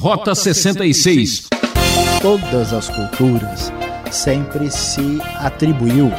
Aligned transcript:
Rota 0.00 0.34
66. 0.34 1.48
Todas 2.22 2.72
as 2.72 2.88
culturas 2.88 3.70
sempre 4.10 4.70
se 4.70 5.20
atribuiu 5.36 6.10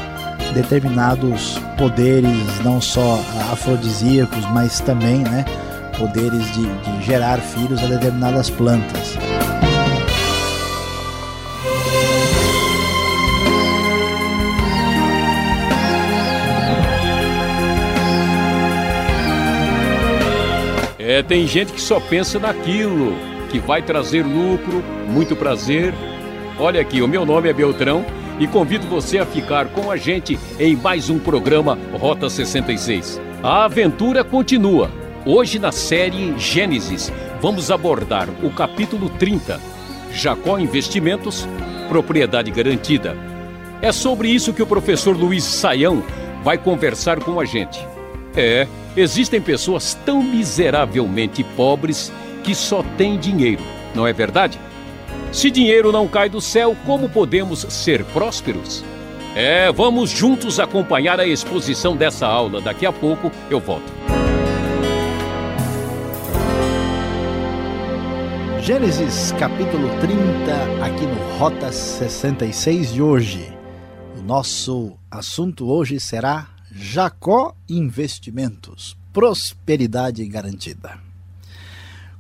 determinados 0.54 1.58
poderes, 1.80 2.60
não 2.64 2.80
só 2.80 3.20
afrodisíacos, 3.52 4.46
mas 4.52 4.82
também 4.82 5.24
né, 5.24 5.46
poderes 5.98 6.46
de, 6.54 6.62
de 6.62 7.04
gerar 7.04 7.40
filhos 7.40 7.82
a 7.82 7.88
determinadas 7.88 8.52
plantas. 8.52 9.18
É, 21.00 21.24
tem 21.24 21.48
gente 21.48 21.74
que 21.74 21.82
só 21.82 22.00
pensa 22.00 22.38
naquilo, 22.38 23.31
que 23.52 23.60
vai 23.60 23.82
trazer 23.82 24.26
lucro, 24.26 24.82
muito 25.10 25.36
prazer. 25.36 25.94
Olha 26.58 26.80
aqui, 26.80 27.02
o 27.02 27.08
meu 27.08 27.26
nome 27.26 27.50
é 27.50 27.54
Beltrão 27.54 28.06
e 28.40 28.48
convido 28.48 28.88
você 28.88 29.18
a 29.18 29.26
ficar 29.26 29.68
com 29.68 29.92
a 29.92 29.98
gente 29.98 30.40
em 30.58 30.74
mais 30.74 31.10
um 31.10 31.20
programa 31.20 31.78
Rota 32.00 32.30
66. 32.30 33.20
A 33.44 33.66
aventura 33.66 34.24
continua. 34.24 34.90
Hoje 35.26 35.60
na 35.60 35.72
série 35.72 36.34
Gênesis, 36.40 37.12
vamos 37.42 37.70
abordar 37.70 38.30
o 38.42 38.50
capítulo 38.52 39.10
30. 39.10 39.60
Jacó 40.14 40.58
Investimentos, 40.58 41.46
propriedade 41.90 42.50
garantida. 42.52 43.18
É 43.82 43.92
sobre 43.92 44.30
isso 44.30 44.54
que 44.54 44.64
o 44.64 44.68
professor 44.68 45.16
Luiz 45.16 45.44
Saião 45.44 46.02
vai 46.42 46.58
conversar 46.58 47.20
com 47.20 47.40
a 47.40 47.44
gente. 47.44 47.86
É, 48.34 48.66
existem 48.96 49.42
pessoas 49.42 49.94
tão 50.06 50.24
miseravelmente 50.24 51.44
pobres 51.44 52.14
que 52.42 52.54
só 52.54 52.84
têm 52.98 53.18
dinheiro, 53.18 53.64
não 53.96 54.06
é 54.06 54.14
verdade? 54.14 54.60
Se 55.32 55.50
dinheiro 55.50 55.92
não 55.92 56.08
cai 56.08 56.30
do 56.30 56.42
céu, 56.42 56.76
como 56.86 57.08
podemos 57.08 57.66
ser 57.70 58.04
prósperos? 58.06 58.84
É, 59.34 59.72
vamos 59.72 60.10
juntos 60.10 60.60
acompanhar 60.60 61.20
a 61.20 61.26
exposição 61.26 61.96
dessa 61.96 62.28
aula. 62.28 62.60
Daqui 62.60 62.86
a 62.86 62.92
pouco 62.92 63.32
eu 63.50 63.60
volto. 63.60 63.92
Gênesis 68.62 69.32
capítulo 69.40 69.90
30, 70.02 70.86
aqui 70.86 71.06
no 71.06 71.38
Rota 71.38 71.72
66 71.72 72.94
de 72.94 73.02
hoje. 73.02 73.58
O 74.20 74.22
nosso 74.22 74.98
assunto 75.10 75.72
hoje 75.72 76.00
será 76.00 76.48
Jacó 76.72 77.56
Investimentos, 77.68 78.98
prosperidade 79.12 80.24
garantida. 80.28 81.11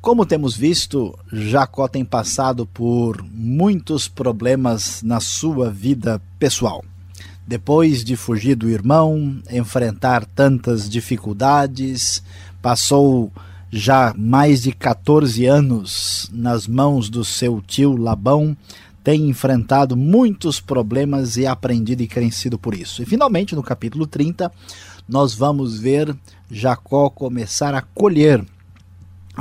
Como 0.01 0.25
temos 0.25 0.57
visto, 0.57 1.15
Jacó 1.31 1.87
tem 1.87 2.03
passado 2.03 2.65
por 2.65 3.23
muitos 3.23 4.07
problemas 4.07 5.03
na 5.03 5.19
sua 5.19 5.69
vida 5.69 6.19
pessoal. 6.39 6.83
Depois 7.45 8.03
de 8.03 8.15
fugir 8.15 8.55
do 8.55 8.67
irmão, 8.67 9.39
enfrentar 9.51 10.25
tantas 10.25 10.89
dificuldades, 10.89 12.23
passou 12.63 13.31
já 13.69 14.11
mais 14.17 14.63
de 14.63 14.71
14 14.71 15.45
anos 15.45 16.27
nas 16.33 16.65
mãos 16.65 17.07
do 17.07 17.23
seu 17.23 17.61
tio 17.61 17.95
Labão, 17.95 18.57
tem 19.03 19.29
enfrentado 19.29 19.95
muitos 19.95 20.59
problemas 20.59 21.37
e 21.37 21.45
aprendido 21.45 22.01
e 22.01 22.07
crescido 22.07 22.57
por 22.57 22.73
isso. 22.73 23.03
E 23.03 23.05
finalmente, 23.05 23.55
no 23.55 23.61
capítulo 23.61 24.07
30, 24.07 24.51
nós 25.07 25.35
vamos 25.35 25.79
ver 25.79 26.15
Jacó 26.49 27.07
começar 27.07 27.75
a 27.75 27.83
colher 27.83 28.43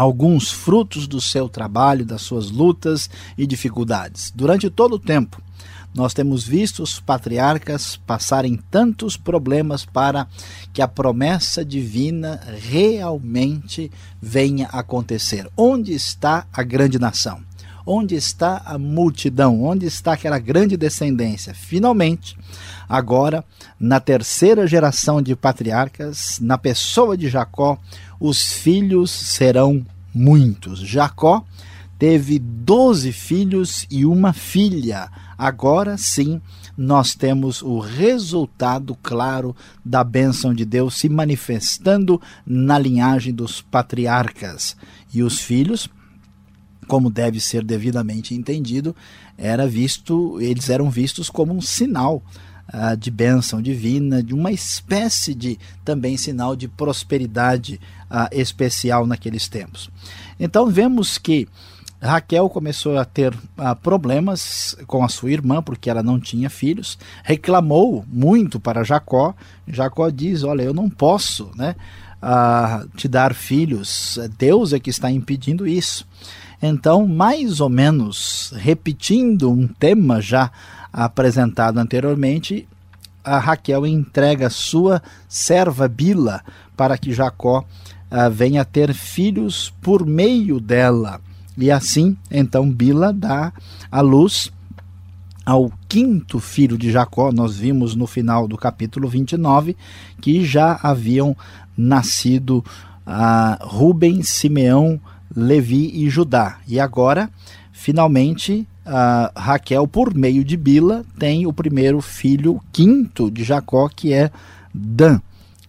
alguns 0.01 0.51
frutos 0.51 1.07
do 1.07 1.21
seu 1.21 1.47
trabalho, 1.47 2.07
das 2.07 2.23
suas 2.23 2.51
lutas 2.51 3.11
e 3.37 3.47
dificuldades. 3.47 4.33
Durante 4.35 4.71
todo 4.71 4.95
o 4.95 4.99
tempo, 4.99 5.43
nós 5.95 6.15
temos 6.15 6.47
visto 6.47 6.83
os 6.83 6.99
patriarcas 6.99 7.97
passarem 8.07 8.59
tantos 8.71 9.19
problemas 9.19 9.85
para 9.85 10.27
que 10.73 10.81
a 10.81 10.89
promessa 10.89 11.63
divina 11.63 12.41
realmente 12.71 13.93
venha 14.23 14.69
acontecer. 14.69 15.47
Onde 15.55 15.93
está 15.93 16.47
a 16.51 16.63
grande 16.63 16.99
nação? 16.99 17.50
Onde 17.85 18.15
está 18.15 18.63
a 18.65 18.79
multidão? 18.79 19.63
Onde 19.63 19.87
está 19.87 20.13
aquela 20.13 20.39
grande 20.39 20.77
descendência? 20.77 21.55
Finalmente, 21.55 22.37
agora, 22.89 23.45
na 23.79 24.01
terceira 24.01 24.67
geração 24.67 25.23
de 25.23 25.35
patriarcas, 25.35 26.39
na 26.41 26.59
pessoa 26.59 27.17
de 27.17 27.29
Jacó, 27.29 27.79
os 28.19 28.53
filhos 28.53 29.11
serão 29.11 29.85
muitos. 30.15 30.81
Jacó 30.81 31.45
teve 31.99 32.39
doze 32.39 33.13
filhos 33.13 33.87
e 33.91 34.07
uma 34.07 34.33
filha. 34.33 35.11
Agora 35.37 35.97
sim, 35.99 36.41
nós 36.77 37.15
temos 37.15 37.61
o 37.61 37.79
resultado 37.79 38.97
claro 39.03 39.55
da 39.85 40.03
bênção 40.03 40.55
de 40.55 40.65
Deus 40.65 40.95
se 40.95 41.09
manifestando 41.09 42.21
na 42.47 42.79
linhagem 42.79 43.35
dos 43.35 43.61
patriarcas. 43.61 44.77
E 45.13 45.23
os 45.23 45.41
filhos 45.41 45.89
como 46.91 47.09
deve 47.09 47.41
ser 47.41 47.63
devidamente 47.63 48.35
entendido, 48.35 48.97
era 49.39 49.65
visto, 49.65 50.41
eles 50.41 50.69
eram 50.69 50.91
vistos 50.91 51.31
como 51.31 51.55
um 51.55 51.61
sinal 51.61 52.21
uh, 52.75 52.97
de 52.97 53.13
bênção 53.13 53.63
divina, 53.63 54.21
de 54.21 54.35
uma 54.35 54.51
espécie 54.51 55.33
de 55.33 55.57
também 55.85 56.17
sinal 56.17 56.57
de 56.57 56.67
prosperidade 56.67 57.81
uh, 58.11 58.27
especial 58.33 59.07
naqueles 59.07 59.47
tempos. 59.47 59.89
Então 60.37 60.69
vemos 60.69 61.17
que 61.17 61.47
Raquel 62.03 62.51
começou 62.51 62.99
a 62.99 63.05
ter 63.05 63.33
uh, 63.33 63.77
problemas 63.81 64.77
com 64.89 65.05
a 65.05 65.09
sua 65.09 65.31
irmã, 65.31 65.63
porque 65.63 65.89
ela 65.89 66.03
não 66.03 66.19
tinha 66.19 66.51
filhos, 66.51 66.99
reclamou 67.23 68.05
muito 68.09 68.59
para 68.59 68.83
Jacó. 68.83 69.33
Jacó 69.69 70.11
diz: 70.11 70.43
Olha, 70.43 70.63
eu 70.65 70.75
não 70.75 70.91
posso 70.91 71.53
né, 71.55 71.77
te 72.97 73.07
dar 73.07 73.33
filhos, 73.33 74.19
Deus 74.37 74.73
é 74.73 74.81
que 74.81 74.91
está 74.91 75.09
impedindo 75.09 75.69
isso. 75.69 76.05
Então, 76.63 77.07
mais 77.07 77.61
ou 77.61 77.69
menos 77.69 78.53
repetindo 78.57 79.51
um 79.51 79.67
tema 79.67 80.21
já 80.21 80.51
apresentado 80.93 81.79
anteriormente, 81.79 82.69
a 83.25 83.39
Raquel 83.39 83.87
entrega 83.87 84.51
sua 84.51 85.03
serva 85.29 85.89
Bila 85.89 86.43
para 86.77 86.99
que 86.99 87.13
Jacó 87.13 87.61
uh, 87.61 88.31
venha 88.31 88.65
ter 88.65 88.93
filhos 88.93 89.73
por 89.81 90.05
meio 90.05 90.61
dela. 90.61 91.21
E 91.57 91.71
assim, 91.71 92.17
então, 92.31 92.71
Bila 92.71 93.13
dá 93.13 93.53
a 93.91 94.01
luz 94.01 94.51
ao 95.45 95.73
quinto 95.89 96.39
filho 96.39 96.79
de 96.79 96.91
Jacó. 96.91 97.33
Nós 97.33 97.57
vimos 97.57 97.95
no 97.95 98.07
final 98.07 98.47
do 98.47 98.57
capítulo 98.57 99.09
29 99.09 99.77
que 100.21 100.45
já 100.45 100.79
haviam 100.83 101.37
nascido 101.77 102.65
uh, 103.07 103.67
Rubem, 103.67 104.23
Simeão, 104.23 105.01
Levi 105.35 105.91
e 105.95 106.11
Judá. 106.11 106.59
E 106.67 106.81
agora, 106.81 107.31
finalmente, 107.73 108.67
Raquel, 109.37 109.87
por 109.87 110.15
meio 110.15 110.45
de 110.45 110.57
Bila, 110.57 111.05
tem 111.19 111.47
o 111.47 111.53
primeiro 111.53 112.01
filho, 112.01 112.61
quinto 112.73 113.31
de 113.31 113.45
Jacó, 113.45 113.89
que 113.89 114.13
é 114.13 114.31
Dan. 114.73 115.21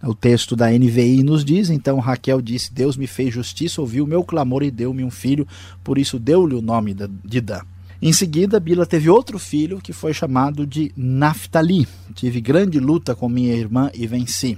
O 0.03 0.15
texto 0.15 0.55
da 0.55 0.71
NVI 0.71 1.21
nos 1.21 1.45
diz: 1.45 1.69
então 1.69 1.99
Raquel 1.99 2.41
disse: 2.41 2.73
Deus 2.73 2.97
me 2.97 3.05
fez 3.05 3.33
justiça, 3.33 3.81
ouviu 3.81 4.03
o 4.03 4.07
meu 4.07 4.23
clamor 4.23 4.63
e 4.63 4.71
deu-me 4.71 5.03
um 5.03 5.11
filho, 5.11 5.47
por 5.83 5.97
isso 5.99 6.17
deu-lhe 6.17 6.55
o 6.55 6.61
nome 6.61 6.95
de 7.23 7.39
Dan. 7.39 7.61
Em 8.01 8.11
seguida, 8.11 8.59
Bila 8.59 8.83
teve 8.83 9.11
outro 9.11 9.37
filho 9.37 9.79
que 9.79 9.93
foi 9.93 10.11
chamado 10.11 10.65
de 10.65 10.91
Naphtali. 10.97 11.87
Tive 12.15 12.41
grande 12.41 12.79
luta 12.79 13.13
com 13.13 13.29
minha 13.29 13.53
irmã 13.53 13.91
e 13.93 14.07
venci. 14.07 14.57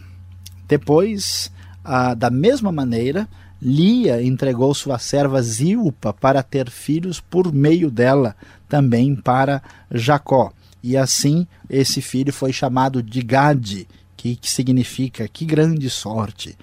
Depois, 0.66 1.52
ah, 1.84 2.14
da 2.14 2.30
mesma 2.30 2.72
maneira, 2.72 3.28
Lia 3.66 4.22
entregou 4.22 4.74
sua 4.74 5.00
serva 5.00 5.42
Zilpa 5.42 6.12
para 6.12 6.44
ter 6.44 6.70
filhos 6.70 7.22
por 7.22 7.54
meio 7.54 7.90
dela, 7.90 8.36
também 8.68 9.16
para 9.16 9.64
Jacó. 9.90 10.52
E 10.84 10.98
assim 10.98 11.48
esse 11.70 12.02
filho 12.02 12.34
foi 12.34 12.52
chamado 12.52 13.02
de 13.02 13.22
Gade, 13.22 13.88
que, 14.18 14.36
que 14.36 14.52
significa 14.52 15.30
que 15.30 15.46
grande 15.46 15.90
sorte. 15.90 16.58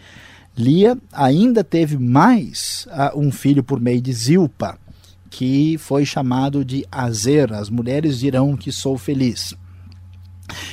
Lia 0.55 0.99
ainda 1.11 1.65
teve 1.65 1.97
mais 1.97 2.87
uh, 2.91 3.19
um 3.19 3.33
filho 3.33 3.65
por 3.65 3.81
meio 3.81 4.03
de 4.03 4.13
Zilpa, 4.13 4.79
que 5.31 5.79
foi 5.79 6.05
chamado 6.05 6.63
de 6.63 6.85
Azer. 6.93 7.51
As 7.55 7.71
mulheres 7.71 8.19
dirão 8.19 8.55
que 8.59 8.71
sou 8.71 8.99
feliz. 8.99 9.55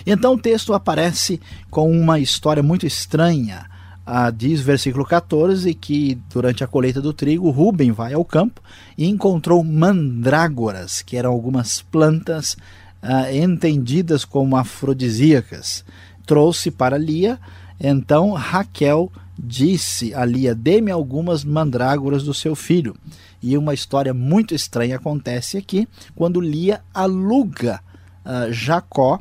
Então 0.05 0.33
o 0.33 0.39
texto 0.39 0.73
aparece 0.73 1.39
com 1.69 1.89
uma 1.89 2.19
história 2.19 2.61
muito 2.61 2.85
estranha 2.85 3.65
ah, 4.09 4.31
diz 4.31 4.61
versículo 4.61 5.03
14 5.03 5.73
que 5.73 6.17
durante 6.29 6.63
a 6.63 6.67
colheita 6.67 7.01
do 7.01 7.11
trigo, 7.11 7.49
Rubem 7.49 7.91
vai 7.91 8.13
ao 8.13 8.23
campo 8.23 8.61
e 8.97 9.05
encontrou 9.05 9.61
mandrágoras, 9.65 11.01
que 11.01 11.17
eram 11.17 11.29
algumas 11.29 11.81
plantas 11.81 12.55
ah, 13.01 13.29
entendidas 13.33 14.23
como 14.23 14.55
afrodisíacas. 14.55 15.83
Trouxe 16.25 16.71
para 16.71 16.97
Lia, 16.97 17.37
então 17.77 18.31
Raquel 18.31 19.11
disse 19.37 20.13
a 20.13 20.23
Lia: 20.23 20.55
Dê-me 20.55 20.89
algumas 20.89 21.43
mandrágoras 21.43 22.23
do 22.23 22.33
seu 22.33 22.55
filho. 22.55 22.95
E 23.43 23.57
uma 23.57 23.73
história 23.73 24.13
muito 24.13 24.55
estranha 24.55 24.95
acontece 24.95 25.57
aqui 25.57 25.85
quando 26.15 26.39
Lia 26.39 26.79
aluga 26.93 27.81
uh, 28.25 28.53
Jacó 28.53 29.19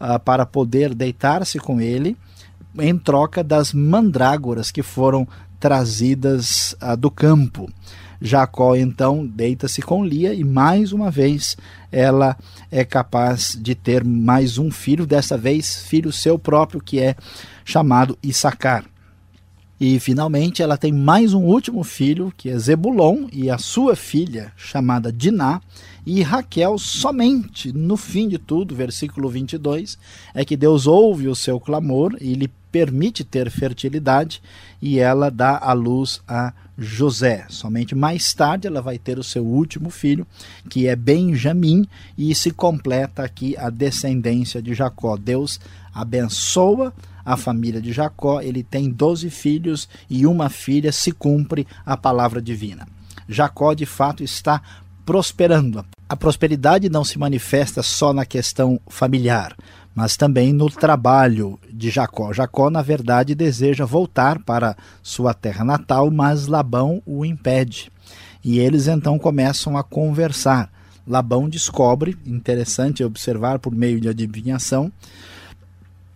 uh, 0.00 0.18
para 0.24 0.44
poder 0.44 0.96
deitar-se 0.96 1.60
com 1.60 1.80
ele 1.80 2.16
em 2.78 2.96
troca 2.96 3.42
das 3.42 3.72
mandrágoras 3.72 4.70
que 4.70 4.82
foram 4.82 5.26
trazidas 5.58 6.74
uh, 6.82 6.96
do 6.96 7.10
campo. 7.10 7.70
Jacó 8.20 8.74
então 8.74 9.26
deita-se 9.26 9.82
com 9.82 10.04
Lia 10.04 10.32
e 10.32 10.42
mais 10.42 10.92
uma 10.92 11.10
vez 11.10 11.56
ela 11.92 12.36
é 12.70 12.84
capaz 12.84 13.56
de 13.60 13.74
ter 13.74 14.04
mais 14.04 14.58
um 14.58 14.70
filho, 14.70 15.06
dessa 15.06 15.36
vez 15.36 15.82
filho 15.82 16.12
seu 16.12 16.38
próprio, 16.38 16.80
que 16.80 16.98
é 16.98 17.14
chamado 17.64 18.18
Issacar. 18.22 18.84
E 19.78 20.00
finalmente 20.00 20.62
ela 20.62 20.78
tem 20.78 20.90
mais 20.90 21.34
um 21.34 21.42
último 21.42 21.84
filho, 21.84 22.32
que 22.34 22.48
é 22.48 22.58
Zebulon, 22.58 23.26
e 23.30 23.50
a 23.50 23.58
sua 23.58 23.94
filha, 23.94 24.50
chamada 24.56 25.12
Diná, 25.12 25.60
e 26.06 26.22
Raquel, 26.22 26.78
somente 26.78 27.72
no 27.72 27.96
fim 27.96 28.26
de 28.26 28.38
tudo, 28.38 28.74
versículo 28.74 29.28
22, 29.28 29.98
é 30.32 30.46
que 30.46 30.56
Deus 30.56 30.86
ouve 30.86 31.28
o 31.28 31.34
seu 31.34 31.60
clamor 31.60 32.16
e 32.22 32.32
lhe 32.32 32.48
permite 32.72 33.22
ter 33.22 33.50
fertilidade, 33.50 34.40
e 34.80 34.98
ela 34.98 35.30
dá 35.30 35.58
a 35.58 35.74
luz 35.74 36.22
a 36.26 36.54
José. 36.78 37.44
Somente 37.50 37.94
mais 37.94 38.32
tarde 38.32 38.66
ela 38.66 38.80
vai 38.80 38.98
ter 38.98 39.18
o 39.18 39.24
seu 39.24 39.44
último 39.44 39.90
filho, 39.90 40.26
que 40.70 40.86
é 40.86 40.96
Benjamim, 40.96 41.86
e 42.16 42.34
se 42.34 42.50
completa 42.50 43.22
aqui 43.22 43.54
a 43.58 43.68
descendência 43.68 44.62
de 44.62 44.72
Jacó. 44.72 45.18
Deus 45.18 45.60
abençoa 45.92 46.94
a 47.26 47.36
família 47.36 47.82
de 47.82 47.92
Jacó, 47.92 48.40
ele 48.40 48.62
tem 48.62 48.88
doze 48.88 49.28
filhos 49.28 49.88
e 50.08 50.24
uma 50.24 50.48
filha, 50.48 50.92
se 50.92 51.10
cumpre 51.10 51.66
a 51.84 51.96
palavra 51.96 52.40
divina. 52.40 52.86
Jacó, 53.28 53.74
de 53.74 53.84
fato, 53.84 54.22
está 54.22 54.62
prosperando. 55.04 55.84
A 56.08 56.14
prosperidade 56.14 56.88
não 56.88 57.04
se 57.04 57.18
manifesta 57.18 57.82
só 57.82 58.12
na 58.12 58.24
questão 58.24 58.80
familiar, 58.86 59.56
mas 59.92 60.16
também 60.16 60.52
no 60.52 60.70
trabalho 60.70 61.58
de 61.68 61.90
Jacó. 61.90 62.32
Jacó, 62.32 62.70
na 62.70 62.80
verdade, 62.80 63.34
deseja 63.34 63.84
voltar 63.84 64.38
para 64.38 64.76
sua 65.02 65.34
terra 65.34 65.64
natal, 65.64 66.08
mas 66.12 66.46
Labão 66.46 67.02
o 67.04 67.24
impede. 67.24 67.90
E 68.44 68.60
eles 68.60 68.86
então 68.86 69.18
começam 69.18 69.76
a 69.76 69.82
conversar. 69.82 70.70
Labão 71.04 71.48
descobre, 71.48 72.16
interessante 72.24 73.02
observar 73.02 73.58
por 73.58 73.74
meio 73.74 74.00
de 74.00 74.08
adivinhação, 74.08 74.92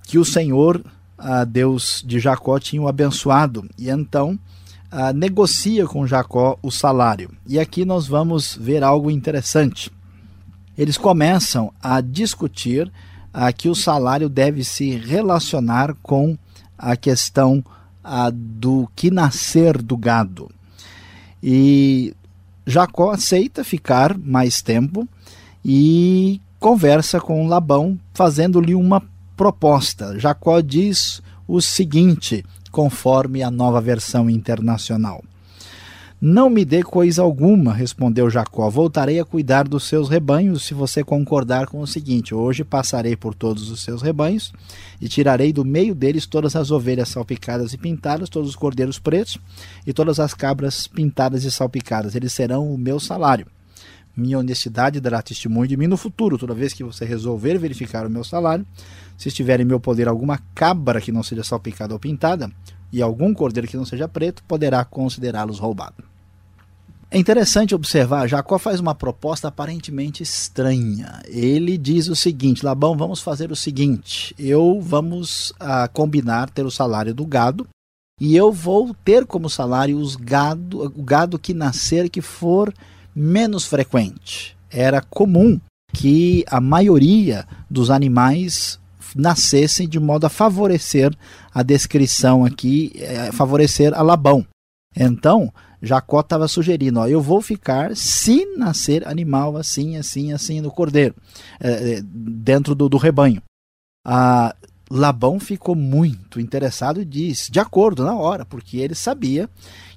que 0.04 0.18
o 0.18 0.24
Senhor 0.24 0.82
a 1.20 1.44
Deus 1.44 2.02
de 2.05 2.19
Jacó 2.19 2.58
tinha 2.58 2.81
o 2.81 2.88
abençoado 2.88 3.69
e 3.78 3.90
então 3.90 4.38
a, 4.90 5.12
negocia 5.12 5.87
com 5.87 6.06
Jacó 6.06 6.58
o 6.62 6.70
salário. 6.70 7.31
E 7.46 7.58
aqui 7.58 7.84
nós 7.84 8.06
vamos 8.06 8.56
ver 8.58 8.82
algo 8.82 9.11
interessante. 9.11 9.90
Eles 10.76 10.96
começam 10.96 11.72
a 11.82 12.00
discutir 12.00 12.90
a, 13.32 13.52
que 13.52 13.69
o 13.69 13.75
salário 13.75 14.28
deve 14.28 14.64
se 14.64 14.96
relacionar 14.96 15.94
com 16.02 16.37
a 16.78 16.96
questão 16.96 17.62
a, 18.02 18.31
do 18.32 18.88
que 18.96 19.11
nascer 19.11 19.81
do 19.81 19.96
gado. 19.96 20.50
E 21.43 22.14
Jacó 22.66 23.11
aceita 23.11 23.62
ficar 23.62 24.16
mais 24.16 24.62
tempo 24.62 25.06
e 25.64 26.40
conversa 26.58 27.20
com 27.20 27.46
Labão, 27.46 27.99
fazendo-lhe 28.14 28.75
uma 28.75 29.02
proposta. 29.40 30.19
Jacó 30.19 30.60
diz 30.60 31.22
o 31.48 31.62
seguinte, 31.62 32.44
conforme 32.70 33.42
a 33.42 33.50
nova 33.50 33.81
versão 33.81 34.28
internacional. 34.28 35.25
Não 36.20 36.50
me 36.50 36.62
dê 36.62 36.82
coisa 36.82 37.22
alguma, 37.22 37.72
respondeu 37.72 38.28
Jacó. 38.28 38.69
Voltarei 38.69 39.19
a 39.19 39.25
cuidar 39.25 39.66
dos 39.66 39.84
seus 39.84 40.10
rebanhos 40.10 40.64
se 40.64 40.75
você 40.75 41.02
concordar 41.02 41.69
com 41.69 41.81
o 41.81 41.87
seguinte: 41.87 42.34
Hoje 42.34 42.64
passarei 42.64 43.16
por 43.16 43.34
todos 43.34 43.70
os 43.70 43.82
seus 43.82 44.02
rebanhos 44.02 44.52
e 45.00 45.08
tirarei 45.08 45.54
do 45.54 45.64
meio 45.64 45.94
deles 45.94 46.26
todas 46.26 46.54
as 46.54 46.70
ovelhas 46.70 47.08
salpicadas 47.08 47.72
e 47.72 47.78
pintadas, 47.78 48.28
todos 48.28 48.50
os 48.50 48.56
cordeiros 48.56 48.98
pretos 48.98 49.38
e 49.87 49.94
todas 49.94 50.20
as 50.20 50.34
cabras 50.34 50.87
pintadas 50.87 51.44
e 51.44 51.50
salpicadas. 51.50 52.14
Eles 52.14 52.34
serão 52.34 52.70
o 52.70 52.76
meu 52.76 53.00
salário. 53.00 53.46
Minha 54.16 54.38
honestidade 54.38 55.00
dará 55.00 55.22
testemunho 55.22 55.68
de 55.68 55.76
mim 55.76 55.86
no 55.86 55.96
futuro. 55.96 56.38
Toda 56.38 56.54
vez 56.54 56.72
que 56.72 56.84
você 56.84 57.04
resolver 57.04 57.58
verificar 57.58 58.06
o 58.06 58.10
meu 58.10 58.24
salário, 58.24 58.66
se 59.16 59.28
estiver 59.28 59.60
em 59.60 59.64
meu 59.64 59.80
poder 59.80 60.08
alguma 60.08 60.38
cabra 60.54 61.00
que 61.00 61.12
não 61.12 61.22
seja 61.22 61.44
salpicada 61.44 61.94
ou 61.94 62.00
pintada, 62.00 62.50
e 62.92 63.00
algum 63.00 63.32
cordeiro 63.32 63.68
que 63.68 63.76
não 63.76 63.84
seja 63.84 64.08
preto, 64.08 64.42
poderá 64.44 64.84
considerá-los 64.84 65.58
roubados. 65.58 66.04
É 67.12 67.18
interessante 67.18 67.74
observar, 67.74 68.28
Jacó 68.28 68.56
faz 68.56 68.78
uma 68.78 68.94
proposta 68.94 69.48
aparentemente 69.48 70.22
estranha. 70.22 71.20
Ele 71.26 71.76
diz 71.76 72.06
o 72.06 72.14
seguinte: 72.14 72.64
Labão, 72.64 72.96
vamos 72.96 73.20
fazer 73.20 73.50
o 73.50 73.56
seguinte: 73.56 74.32
eu 74.38 74.80
vamos 74.80 75.52
a, 75.58 75.84
ah, 75.84 75.88
combinar 75.88 76.50
ter 76.50 76.64
o 76.64 76.70
salário 76.70 77.12
do 77.12 77.26
gado 77.26 77.66
e 78.20 78.36
eu 78.36 78.52
vou 78.52 78.94
ter 79.02 79.26
como 79.26 79.50
salário 79.50 79.98
os 79.98 80.14
gado, 80.14 80.84
o 80.84 81.02
gado 81.02 81.38
que 81.38 81.52
nascer 81.52 82.08
que 82.08 82.20
for 82.20 82.72
menos 83.14 83.66
frequente. 83.66 84.56
Era 84.70 85.00
comum 85.00 85.60
que 85.92 86.44
a 86.48 86.60
maioria 86.60 87.46
dos 87.68 87.90
animais 87.90 88.78
nascessem 89.14 89.88
de 89.88 89.98
modo 89.98 90.24
a 90.24 90.30
favorecer 90.30 91.12
a 91.52 91.62
descrição 91.62 92.44
aqui, 92.44 92.92
é, 92.96 93.32
favorecer 93.32 93.92
a 93.94 94.02
Labão. 94.02 94.46
Então, 94.94 95.52
Jacó 95.82 96.20
estava 96.20 96.46
sugerindo: 96.46 97.00
ó, 97.00 97.06
eu 97.06 97.20
vou 97.20 97.40
ficar 97.40 97.96
se 97.96 98.44
nascer 98.56 99.06
animal 99.06 99.56
assim, 99.56 99.96
assim, 99.96 100.32
assim 100.32 100.60
no 100.60 100.70
cordeiro, 100.70 101.14
é, 101.60 102.00
dentro 102.02 102.74
do, 102.74 102.88
do 102.88 102.96
rebanho. 102.96 103.42
A 104.06 104.54
Labão 104.90 105.38
ficou 105.38 105.76
muito 105.76 106.40
interessado 106.40 107.00
e 107.00 107.04
disse, 107.04 107.52
de 107.52 107.60
acordo, 107.60 108.04
na 108.04 108.16
hora, 108.16 108.44
porque 108.44 108.78
ele 108.78 108.94
sabia 108.94 109.48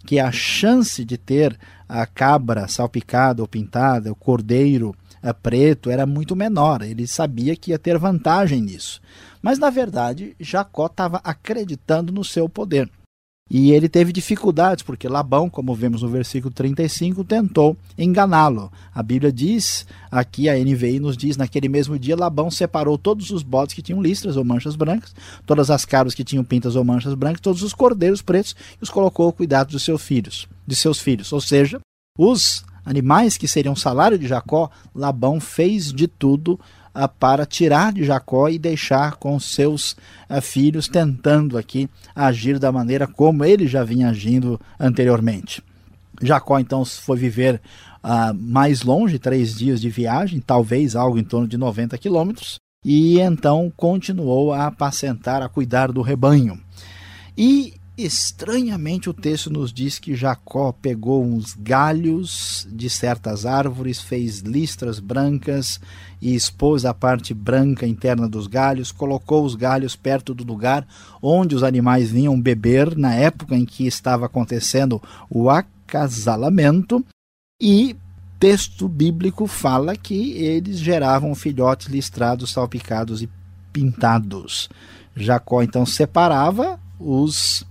que 0.05 0.19
a 0.19 0.31
chance 0.31 1.03
de 1.03 1.17
ter 1.17 1.57
a 1.89 2.05
cabra 2.05 2.67
salpicada 2.67 3.41
ou 3.41 3.47
pintada, 3.47 4.11
o 4.11 4.15
cordeiro 4.15 4.95
preto, 5.31 5.89
era 5.89 6.05
muito 6.05 6.35
menor. 6.35 6.81
Ele 6.81 7.07
sabia 7.07 7.55
que 7.55 7.71
ia 7.71 7.79
ter 7.79 7.97
vantagem 7.97 8.61
nisso. 8.61 9.01
Mas, 9.41 9.57
na 9.57 9.69
verdade, 9.69 10.35
Jacó 10.39 10.87
estava 10.87 11.21
acreditando 11.23 12.11
no 12.11 12.23
seu 12.23 12.49
poder. 12.49 12.89
E 13.53 13.71
ele 13.71 13.87
teve 13.87 14.11
dificuldades, 14.11 14.83
porque 14.83 15.07
Labão, 15.07 15.47
como 15.47 15.75
vemos 15.75 16.01
no 16.01 16.09
versículo 16.09 16.51
35, 16.51 17.23
tentou 17.23 17.77
enganá-lo. 17.95 18.71
A 18.91 19.03
Bíblia 19.03 19.31
diz, 19.31 19.85
aqui 20.09 20.49
a 20.49 20.55
NVI 20.55 20.99
nos 20.99 21.15
diz, 21.15 21.37
naquele 21.37 21.69
mesmo 21.69 21.99
dia 21.99 22.15
Labão 22.15 22.49
separou 22.49 22.97
todos 22.97 23.29
os 23.29 23.43
bodes 23.43 23.75
que 23.75 23.83
tinham 23.83 24.01
listras 24.01 24.37
ou 24.37 24.43
manchas 24.43 24.75
brancas, 24.75 25.13
todas 25.45 25.69
as 25.69 25.85
cabras 25.85 26.15
que 26.15 26.23
tinham 26.23 26.43
pintas 26.43 26.75
ou 26.75 26.83
manchas 26.83 27.13
brancas, 27.13 27.41
todos 27.41 27.61
os 27.61 27.75
cordeiros 27.75 28.23
pretos 28.23 28.55
e 28.81 28.83
os 28.83 28.89
colocou 28.89 29.27
ao 29.27 29.33
cuidado 29.33 29.69
dos 29.69 29.83
seus 29.83 30.01
filhos, 30.01 30.47
de 30.65 30.75
seus 30.75 30.97
filhos. 30.97 31.31
Ou 31.31 31.39
seja, 31.39 31.79
os 32.17 32.65
animais 32.83 33.37
que 33.37 33.47
seriam 33.47 33.75
salário 33.75 34.17
de 34.17 34.27
Jacó, 34.27 34.71
Labão 34.95 35.39
fez 35.39 35.93
de 35.93 36.07
tudo 36.07 36.59
uh, 36.95 37.07
para 37.19 37.45
tirar 37.45 37.93
de 37.93 38.03
Jacó 38.03 38.49
e 38.49 38.57
deixar 38.57 39.15
com 39.15 39.39
seus 39.39 39.93
uh, 40.29 40.41
filhos, 40.41 40.87
tentando 40.87 41.57
aqui 41.57 41.89
agir 42.15 42.59
da 42.59 42.71
maneira 42.71 43.07
como 43.07 43.43
ele 43.43 43.67
já 43.67 43.83
vinha 43.83 44.09
agindo 44.09 44.59
anteriormente. 44.79 45.63
Jacó 46.21 46.59
então 46.59 46.85
foi 46.85 47.17
viver 47.17 47.61
uh, 48.03 48.33
mais 48.33 48.83
longe, 48.83 49.19
três 49.19 49.55
dias 49.55 49.81
de 49.81 49.89
viagem, 49.89 50.39
talvez 50.39 50.95
algo 50.95 51.17
em 51.17 51.23
torno 51.23 51.47
de 51.47 51.57
90 51.57 51.97
quilômetros, 51.97 52.57
e 52.85 53.19
então 53.19 53.71
continuou 53.75 54.51
a 54.53 54.67
apacentar, 54.67 55.41
a 55.41 55.49
cuidar 55.49 55.91
do 55.91 56.01
rebanho. 56.01 56.59
E 57.37 57.73
Estranhamente, 57.95 59.07
o 59.07 59.13
texto 59.13 59.51
nos 59.51 59.71
diz 59.71 59.99
que 59.99 60.15
Jacó 60.15 60.71
pegou 60.71 61.23
uns 61.23 61.53
galhos 61.53 62.67
de 62.71 62.89
certas 62.89 63.45
árvores, 63.45 64.01
fez 64.01 64.39
listras 64.39 64.99
brancas 64.99 65.79
e 66.19 66.33
expôs 66.33 66.85
a 66.85 66.93
parte 66.93 67.35
branca 67.35 67.85
interna 67.85 68.27
dos 68.27 68.47
galhos, 68.47 68.91
colocou 68.91 69.45
os 69.45 69.53
galhos 69.53 69.95
perto 69.95 70.33
do 70.33 70.43
lugar 70.43 70.87
onde 71.21 71.55
os 71.55 71.61
animais 71.61 72.09
vinham 72.09 72.39
beber 72.41 72.97
na 72.97 73.13
época 73.13 73.55
em 73.55 73.63
que 73.63 73.85
estava 73.85 74.25
acontecendo 74.25 74.99
o 75.29 75.47
acasalamento, 75.47 77.05
e 77.61 77.95
texto 78.39 78.89
bíblico 78.89 79.45
fala 79.45 79.95
que 79.95 80.31
eles 80.31 80.79
geravam 80.79 81.35
filhotes 81.35 81.87
listrados, 81.87 82.51
salpicados 82.51 83.21
e 83.21 83.29
pintados. 83.71 84.67
Jacó 85.15 85.61
então 85.61 85.85
separava 85.85 86.79
os 86.99 87.63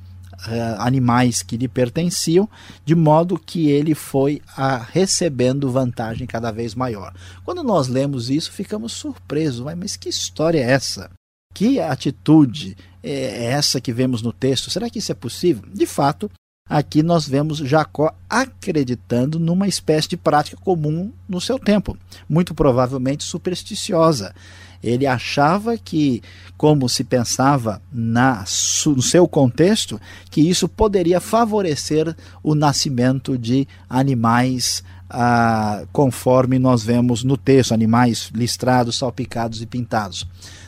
animais 0.78 1.42
que 1.42 1.56
lhe 1.56 1.68
pertenciam, 1.68 2.48
de 2.84 2.94
modo 2.94 3.38
que 3.38 3.68
ele 3.68 3.94
foi 3.94 4.40
a, 4.56 4.76
recebendo 4.76 5.70
vantagem 5.70 6.26
cada 6.26 6.50
vez 6.50 6.74
maior. 6.74 7.14
Quando 7.44 7.62
nós 7.62 7.88
lemos 7.88 8.30
isso, 8.30 8.52
ficamos 8.52 8.92
surpresos, 8.92 9.64
mas 9.76 9.96
que 9.96 10.08
história 10.08 10.58
é 10.58 10.70
essa? 10.70 11.10
Que 11.54 11.80
atitude 11.80 12.76
é 13.02 13.44
essa 13.44 13.80
que 13.80 13.92
vemos 13.92 14.22
no 14.22 14.32
texto? 14.32 14.70
Será 14.70 14.88
que 14.88 14.98
isso 14.98 15.12
é 15.12 15.14
possível? 15.14 15.64
De 15.72 15.86
fato, 15.86 16.30
Aqui 16.68 17.02
nós 17.02 17.28
vemos 17.28 17.58
Jacó 17.58 18.14
acreditando 18.30 19.38
numa 19.38 19.68
espécie 19.68 20.08
de 20.08 20.16
prática 20.16 20.56
comum 20.56 21.12
no 21.28 21.40
seu 21.40 21.58
tempo, 21.58 21.98
muito 22.28 22.54
provavelmente 22.54 23.24
supersticiosa. 23.24 24.34
Ele 24.82 25.06
achava 25.06 25.78
que, 25.78 26.22
como 26.56 26.88
se 26.88 27.04
pensava 27.04 27.80
na, 27.92 28.44
no 28.86 29.02
seu 29.02 29.28
contexto, 29.28 30.00
que 30.30 30.40
isso 30.40 30.68
poderia 30.68 31.20
favorecer 31.20 32.16
o 32.42 32.54
nascimento 32.54 33.38
de 33.38 33.66
animais 33.88 34.82
ah, 35.08 35.84
conforme 35.92 36.58
nós 36.58 36.82
vemos 36.82 37.22
no 37.22 37.36
texto, 37.36 37.72
animais 37.72 38.30
listrados, 38.34 38.96
salpicados 38.96 39.60
e 39.60 39.66
pintados. 39.66 40.26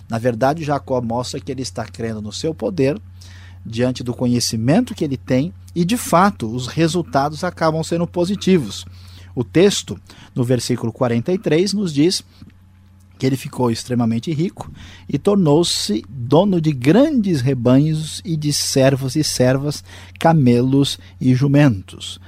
Na 0.09 0.19
verdade, 0.19 0.63
Jacó 0.63 1.01
mostra 1.01 1.41
que 1.41 1.51
ele 1.51 1.63
está 1.63 1.85
crendo 1.87 2.21
no 2.21 2.31
seu 2.31 2.55
poder, 2.55 3.01
diante 3.65 4.05
do 4.05 4.13
conhecimento 4.13 4.95
que 4.95 5.03
ele 5.03 5.17
tem, 5.17 5.53
e 5.75 5.85
de 5.85 5.97
fato 5.97 6.47
os 6.55 6.67
resultados 6.67 7.43
acabam 7.43 7.83
sendo 7.83 8.07
positivos. 8.07 8.85
O 9.35 9.43
texto, 9.43 9.99
no 10.35 10.45
versículo 10.45 10.93
43, 10.93 11.73
nos 11.73 11.93
diz 11.93 12.23
que 13.25 13.29
ele 13.29 13.37
ficou 13.39 13.71
extremamente 13.71 14.31
rico 14.35 14.71
e 15.09 15.19
tornou-se 15.19 16.05
dono 16.11 16.61
de 16.61 16.73
grandes 16.73 17.41
rebanhos 17.41 18.21
e 18.23 18.37
de 18.37 18.53
servos 18.53 19.17
e 19.17 19.25
servas, 19.25 19.83
camelos 20.21 20.99
e 21.19 21.35
jumentos. 21.35 22.21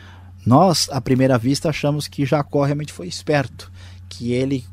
Nós, 0.46 0.88
à 0.90 0.98
primeira 0.98 1.36
vista, 1.36 1.68
achamos 1.68 2.08
que 2.08 2.24
Jacó 2.24 2.64
realmente 2.64 2.94
foi 2.94 3.08
esperto, 3.08 3.70
que 4.08 4.32
ele 4.32 4.64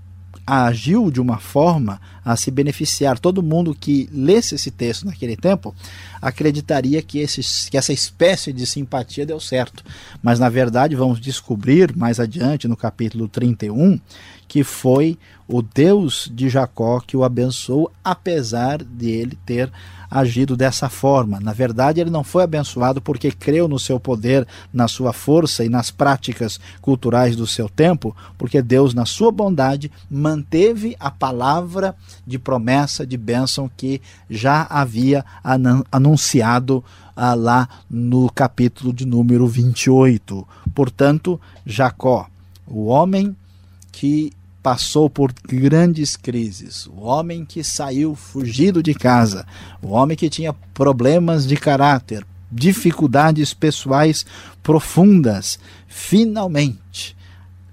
agiu 0.47 1.11
de 1.11 1.19
uma 1.19 1.39
forma 1.39 1.99
a 2.23 2.35
se 2.35 2.49
beneficiar. 2.51 3.19
Todo 3.19 3.43
mundo 3.43 3.75
que 3.75 4.09
lesse 4.11 4.55
esse 4.55 4.71
texto 4.71 5.05
naquele 5.05 5.35
tempo 5.35 5.73
acreditaria 6.21 7.01
que, 7.01 7.19
esse, 7.19 7.69
que 7.69 7.77
essa 7.77 7.91
espécie 7.91 8.53
de 8.53 8.65
simpatia 8.65 9.25
deu 9.25 9.39
certo. 9.39 9.83
Mas, 10.21 10.39
na 10.39 10.49
verdade, 10.49 10.95
vamos 10.95 11.19
descobrir 11.19 11.95
mais 11.95 12.19
adiante, 12.19 12.67
no 12.67 12.77
capítulo 12.77 13.27
31, 13.27 13.99
que 14.47 14.63
foi 14.63 15.17
o 15.47 15.61
Deus 15.61 16.29
de 16.33 16.49
Jacó 16.49 16.99
que 16.99 17.17
o 17.17 17.23
abençoou, 17.23 17.91
apesar 18.03 18.83
de 18.83 19.09
ele 19.09 19.37
ter 19.45 19.71
agido 20.13 20.55
dessa 20.55 20.89
forma. 20.89 21.39
Na 21.39 21.53
verdade, 21.53 21.99
ele 21.99 22.11
não 22.11 22.23
foi 22.23 22.43
abençoado 22.43 23.01
porque 23.01 23.31
creu 23.31 23.67
no 23.67 23.79
seu 23.79 23.99
poder, 23.99 24.47
na 24.71 24.87
sua 24.87 25.11
força 25.11 25.65
e 25.65 25.69
nas 25.69 25.89
práticas 25.89 26.59
culturais 26.81 27.35
do 27.35 27.47
seu 27.47 27.67
tempo, 27.67 28.15
porque 28.37 28.61
Deus, 28.61 28.93
na 28.93 29.05
sua 29.05 29.31
bondade, 29.31 29.91
manteve 30.09 30.95
a 30.99 31.09
palavra 31.09 31.95
de 32.25 32.39
promessa, 32.39 33.05
de 33.05 33.17
bênção 33.17 33.69
que 33.75 34.01
já 34.29 34.65
havia 34.69 35.25
anunciado 35.91 36.83
ah, 37.15 37.33
lá 37.33 37.67
no 37.89 38.29
capítulo 38.31 38.93
de 38.93 39.05
número 39.05 39.47
28. 39.47 40.47
Portanto, 40.73 41.39
Jacó, 41.65 42.27
o 42.67 42.85
homem 42.85 43.35
que 43.91 44.31
passou 44.61 45.09
por 45.09 45.33
grandes 45.45 46.15
crises, 46.15 46.87
o 46.87 47.01
homem 47.01 47.43
que 47.43 47.63
saiu 47.63 48.15
fugido 48.15 48.81
de 48.81 48.93
casa, 48.93 49.45
o 49.81 49.89
homem 49.89 50.15
que 50.15 50.29
tinha 50.29 50.53
problemas 50.73 51.45
de 51.45 51.57
caráter, 51.57 52.25
dificuldades 52.49 53.53
pessoais 53.53 54.25
profundas, 54.63 55.59
finalmente 55.87 57.15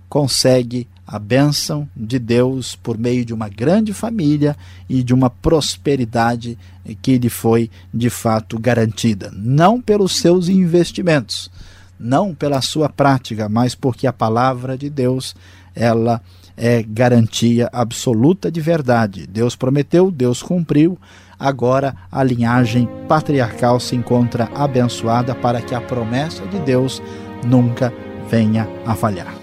consegue 0.08 0.88
a 1.10 1.18
bênção 1.18 1.88
de 1.96 2.20
Deus 2.20 2.76
por 2.76 2.96
meio 2.96 3.24
de 3.24 3.34
uma 3.34 3.48
grande 3.48 3.92
família 3.92 4.56
e 4.88 5.02
de 5.02 5.12
uma 5.12 5.28
prosperidade 5.28 6.56
que 7.02 7.18
lhe 7.18 7.28
foi 7.28 7.68
de 7.92 8.08
fato 8.08 8.58
garantida, 8.58 9.32
não 9.34 9.80
pelos 9.80 10.18
seus 10.20 10.48
investimentos, 10.48 11.50
não 11.98 12.32
pela 12.32 12.62
sua 12.62 12.88
prática, 12.88 13.48
mas 13.48 13.74
porque 13.74 14.06
a 14.06 14.12
palavra 14.12 14.78
de 14.78 14.88
Deus 14.88 15.34
ela 15.74 16.22
é 16.56 16.82
garantia 16.82 17.68
absoluta 17.72 18.50
de 18.50 18.60
verdade. 18.60 19.26
Deus 19.26 19.56
prometeu, 19.56 20.10
Deus 20.10 20.42
cumpriu. 20.42 20.98
Agora 21.38 21.96
a 22.12 22.22
linhagem 22.22 22.88
patriarcal 23.08 23.80
se 23.80 23.96
encontra 23.96 24.48
abençoada 24.54 25.34
para 25.34 25.60
que 25.60 25.74
a 25.74 25.80
promessa 25.80 26.46
de 26.46 26.58
Deus 26.60 27.02
nunca 27.44 27.92
venha 28.30 28.68
a 28.86 28.94
falhar. 28.94 29.39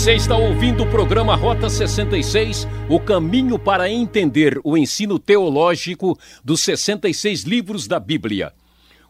Você 0.00 0.14
está 0.14 0.34
ouvindo 0.34 0.82
o 0.82 0.90
programa 0.90 1.36
Rota 1.36 1.68
66, 1.68 2.66
o 2.88 2.98
caminho 2.98 3.58
para 3.58 3.90
entender 3.90 4.58
o 4.64 4.74
ensino 4.74 5.18
teológico 5.18 6.18
dos 6.42 6.62
66 6.62 7.42
livros 7.42 7.86
da 7.86 8.00
Bíblia. 8.00 8.54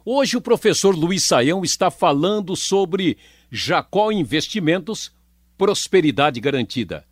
Hoje 0.04 0.36
o 0.36 0.40
professor 0.40 0.96
Luiz 0.96 1.22
Saião 1.22 1.62
está 1.62 1.92
falando 1.92 2.56
sobre 2.56 3.16
Jacó 3.52 4.10
Investimentos, 4.10 5.12
Prosperidade 5.56 6.40
Garantida. 6.40 7.04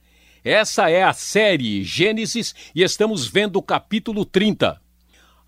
Essa 0.42 0.90
é 0.90 1.04
a 1.04 1.12
série 1.12 1.84
Gênesis 1.84 2.56
e 2.74 2.82
estamos 2.82 3.28
vendo 3.28 3.60
o 3.60 3.62
capítulo 3.62 4.24
30. 4.24 4.80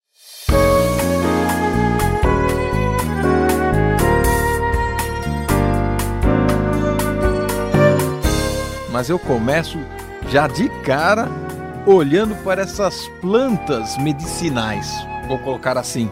Mas 8.99 9.09
eu 9.09 9.17
começo 9.17 9.77
já 10.29 10.45
de 10.45 10.67
cara 10.83 11.29
olhando 11.87 12.35
para 12.43 12.63
essas 12.63 13.07
plantas 13.21 13.97
medicinais. 13.97 14.93
Vou 15.25 15.39
colocar 15.39 15.77
assim: 15.77 16.11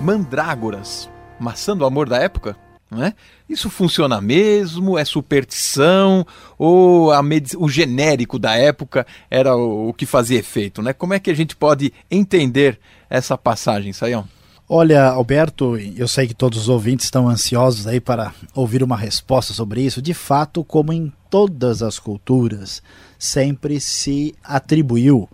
mandrágoras, 0.00 1.10
maçã 1.38 1.76
do 1.76 1.84
amor 1.84 2.08
da 2.08 2.16
época? 2.16 2.56
É? 3.04 3.12
Isso 3.46 3.68
funciona 3.68 4.18
mesmo? 4.18 4.96
É 4.96 5.04
superstição? 5.04 6.26
Ou 6.56 7.10
o 7.58 7.68
genérico 7.68 8.38
da 8.38 8.56
época 8.56 9.06
era 9.30 9.54
o, 9.54 9.90
o 9.90 9.92
que 9.92 10.06
fazia 10.06 10.38
efeito? 10.38 10.80
Né? 10.80 10.94
Como 10.94 11.12
é 11.12 11.20
que 11.20 11.30
a 11.30 11.36
gente 11.36 11.54
pode 11.54 11.92
entender 12.10 12.80
essa 13.10 13.36
passagem, 13.36 13.92
Saião? 13.92 14.26
Olha, 14.68 15.04
Alberto, 15.04 15.76
eu 15.76 16.08
sei 16.08 16.26
que 16.26 16.34
todos 16.34 16.58
os 16.58 16.68
ouvintes 16.68 17.06
estão 17.06 17.28
ansiosos 17.28 17.86
aí 17.86 18.00
para 18.00 18.34
ouvir 18.52 18.82
uma 18.82 18.96
resposta 18.96 19.52
sobre 19.52 19.80
isso. 19.80 20.02
De 20.02 20.12
fato, 20.12 20.64
como 20.64 20.92
em 20.92 21.12
todas 21.30 21.84
as 21.84 22.00
culturas, 22.00 22.82
sempre 23.16 23.78
se 23.78 24.34
atribuiu 24.42 25.28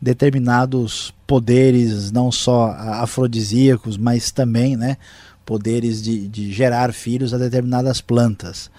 determinados 0.00 1.12
poderes, 1.26 2.10
não 2.10 2.32
só 2.32 2.70
afrodisíacos, 2.70 3.98
mas 3.98 4.30
também 4.30 4.74
né, 4.74 4.96
poderes 5.44 6.02
de, 6.02 6.26
de 6.26 6.50
gerar 6.50 6.94
filhos 6.94 7.34
a 7.34 7.38
determinadas 7.38 8.00
plantas. 8.00 8.70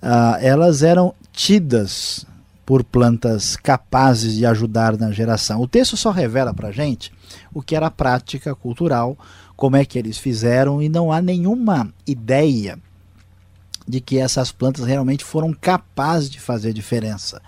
Uh, 0.00 0.38
elas 0.40 0.84
eram 0.84 1.12
tidas 1.32 2.24
por 2.64 2.84
plantas 2.84 3.56
capazes 3.56 4.34
de 4.34 4.46
ajudar 4.46 4.96
na 4.96 5.10
geração. 5.10 5.60
O 5.60 5.66
texto 5.66 5.96
só 5.96 6.12
revela 6.12 6.54
para 6.54 6.70
gente 6.70 7.10
o 7.52 7.60
que 7.60 7.74
era 7.74 7.86
a 7.86 7.90
prática 7.90 8.54
cultural 8.54 9.16
como 9.58 9.76
é 9.76 9.84
que 9.84 9.98
eles 9.98 10.16
fizeram 10.16 10.80
e 10.80 10.88
não 10.88 11.10
há 11.10 11.20
nenhuma 11.20 11.92
ideia 12.06 12.78
de 13.88 14.00
que 14.00 14.16
essas 14.16 14.52
plantas 14.52 14.84
realmente 14.84 15.24
foram 15.24 15.52
capazes 15.52 16.30
de 16.30 16.38
fazer 16.38 16.72
diferença. 16.72 17.42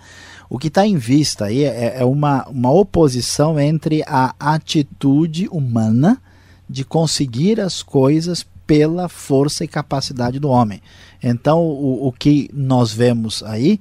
O 0.49 0.59
que 0.59 0.67
está 0.67 0.85
em 0.85 0.97
vista 0.97 1.45
aí 1.45 1.63
é, 1.63 1.99
é 1.99 2.03
uma, 2.03 2.45
uma 2.49 2.69
oposição 2.69 3.57
entre 3.57 4.03
a 4.05 4.35
atitude 4.37 5.47
humana 5.49 6.21
de 6.69 6.83
conseguir 6.83 7.61
as 7.61 7.81
coisas 7.81 8.45
pela 8.67 9.07
força 9.07 9.63
e 9.63 9.67
capacidade 9.67 10.37
do 10.37 10.49
homem. 10.49 10.81
Então, 11.23 11.61
o, 11.61 12.07
o 12.07 12.11
que 12.11 12.49
nós 12.53 12.91
vemos 12.91 13.41
aí 13.41 13.79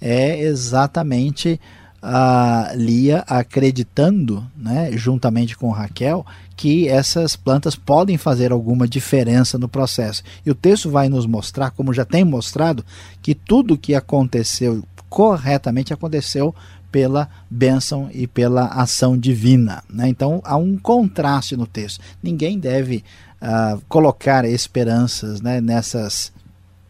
é 0.00 0.40
exatamente 0.40 1.60
a 2.00 2.72
Lia 2.74 3.24
acreditando, 3.26 4.46
né, 4.56 4.90
juntamente 4.92 5.56
com 5.56 5.70
Raquel, 5.70 6.24
que 6.56 6.88
essas 6.88 7.34
plantas 7.36 7.74
podem 7.74 8.16
fazer 8.16 8.52
alguma 8.52 8.86
diferença 8.86 9.58
no 9.58 9.68
processo. 9.68 10.22
E 10.44 10.50
o 10.50 10.54
texto 10.54 10.90
vai 10.90 11.08
nos 11.08 11.26
mostrar, 11.26 11.70
como 11.70 11.92
já 11.92 12.04
tem 12.04 12.24
mostrado, 12.24 12.84
que 13.20 13.34
tudo 13.34 13.78
que 13.78 13.94
aconteceu 13.94 14.82
corretamente 15.08 15.92
aconteceu 15.92 16.54
pela 16.92 17.28
bênção 17.50 18.08
e 18.12 18.26
pela 18.26 18.66
ação 18.66 19.16
divina. 19.16 19.82
Né? 19.88 20.08
Então 20.08 20.40
há 20.44 20.56
um 20.56 20.76
contraste 20.76 21.56
no 21.56 21.66
texto. 21.66 22.00
Ninguém 22.22 22.58
deve 22.58 23.04
uh, 23.42 23.80
colocar 23.88 24.44
esperanças 24.44 25.40
né, 25.40 25.60
nessas 25.60 26.32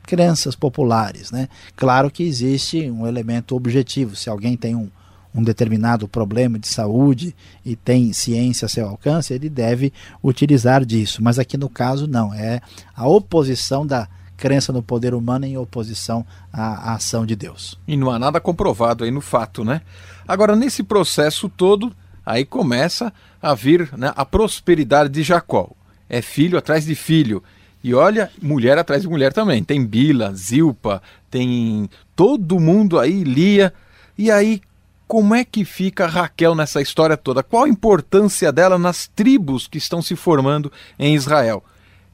crenças 0.03 0.55
populares. 0.55 1.31
Né? 1.31 1.49
Claro 1.77 2.11
que 2.11 2.23
existe 2.23 2.91
um 2.91 3.07
elemento 3.07 3.55
objetivo. 3.55 4.17
Se 4.17 4.31
alguém 4.31 4.57
tem 4.57 4.75
um, 4.75 4.89
um 5.35 5.43
determinado 5.43 6.09
problema 6.09 6.59
de 6.59 6.69
saúde 6.69 7.35
e 7.65 7.77
tem 7.77 8.13
ciência 8.13 8.67
a 8.67 8.69
seu 8.69 8.89
alcance, 8.89 9.33
ele 9.33 9.49
deve 9.49 9.93
utilizar 10.23 10.85
disso. 10.85 11.23
Mas 11.23 11.39
aqui 11.39 11.57
no 11.57 11.69
caso, 11.69 12.07
não. 12.07 12.33
É 12.33 12.61
a 12.95 13.07
oposição 13.07 13.87
da 13.87 14.09
crença 14.37 14.73
no 14.73 14.83
poder 14.83 15.15
humano 15.15 15.45
em 15.45 15.59
oposição 15.59 16.25
à, 16.53 16.91
à 16.91 16.95
ação 16.95 17.27
de 17.27 17.37
Deus. 17.37 17.79
E 17.87 17.97
não 17.97 18.11
há 18.11 18.19
nada 18.19 18.41
comprovado 18.41 19.05
aí 19.05 19.11
no 19.11 19.21
fato, 19.21 19.65
né? 19.65 19.83
Agora, 20.27 20.55
nesse 20.55 20.83
processo 20.83 21.49
todo, 21.49 21.93
aí 22.25 22.45
começa 22.45 23.13
a 23.43 23.55
vir 23.55 23.91
né, 23.97 24.13
a 24.17 24.25
prosperidade 24.25 25.11
de 25.11 25.23
Jacó. 25.23 25.71
É 26.09 26.23
filho 26.23 26.57
atrás 26.57 26.85
de 26.85 26.95
filho. 26.95 27.43
E 27.83 27.95
olha, 27.95 28.31
mulher 28.41 28.79
atrás 28.79 29.03
de 29.03 29.09
mulher 29.09 29.33
também. 29.33 29.63
Tem 29.63 29.85
Bila, 29.85 30.33
Zilpa, 30.35 31.03
tem 31.31 31.89
todo 32.15 32.61
mundo 32.61 32.99
aí, 32.99 33.25
Lia. 33.25 33.73
E 34.17 34.31
aí, 34.31 34.61
como 35.09 35.35
é 35.35 35.43
que 35.43 35.65
fica 35.65 36.07
Raquel 36.07 36.55
nessa 36.55 36.83
história 36.83 37.17
toda? 37.17 37.43
Qual 37.43 37.65
a 37.65 37.69
importância 37.69 38.53
dela 38.53 38.79
nas 38.79 39.07
tribos 39.07 39.67
que 39.67 39.79
estão 39.79 40.03
se 40.03 40.15
formando 40.15 40.71
em 40.99 41.15
Israel? 41.15 41.65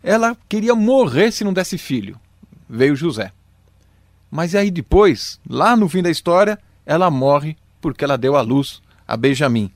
Ela 0.00 0.36
queria 0.48 0.76
morrer 0.76 1.32
se 1.32 1.42
não 1.42 1.52
desse 1.52 1.76
filho. 1.76 2.16
Veio 2.70 2.94
José. 2.94 3.32
Mas 4.30 4.54
aí 4.54 4.70
depois, 4.70 5.40
lá 5.48 5.76
no 5.76 5.88
fim 5.88 6.02
da 6.02 6.10
história, 6.10 6.56
ela 6.86 7.10
morre 7.10 7.56
porque 7.80 8.04
ela 8.04 8.16
deu 8.16 8.36
à 8.36 8.40
luz 8.42 8.80
a 9.08 9.16
Benjamim. 9.16 9.72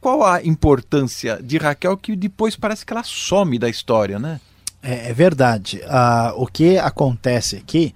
Qual 0.00 0.24
a 0.24 0.42
importância 0.42 1.40
de 1.42 1.58
Raquel 1.58 1.96
que 1.96 2.14
depois 2.14 2.54
parece 2.54 2.86
que 2.86 2.92
ela 2.92 3.02
some 3.04 3.58
da 3.58 3.68
história, 3.68 4.20
né? 4.20 4.40
É, 4.80 5.10
é 5.10 5.12
verdade. 5.12 5.80
Uh, 5.84 6.42
o 6.42 6.46
que 6.46 6.78
acontece 6.78 7.56
aqui 7.56 7.92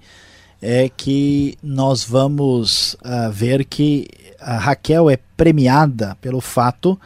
é 0.61 0.89
que 0.89 1.57
nós 1.61 2.03
vamos 2.03 2.93
uh, 2.95 3.31
ver 3.31 3.65
que 3.65 4.07
a 4.39 4.57
Raquel 4.57 5.09
é 5.09 5.17
premiada 5.35 6.17
pelo 6.21 6.41
fato 6.41 6.99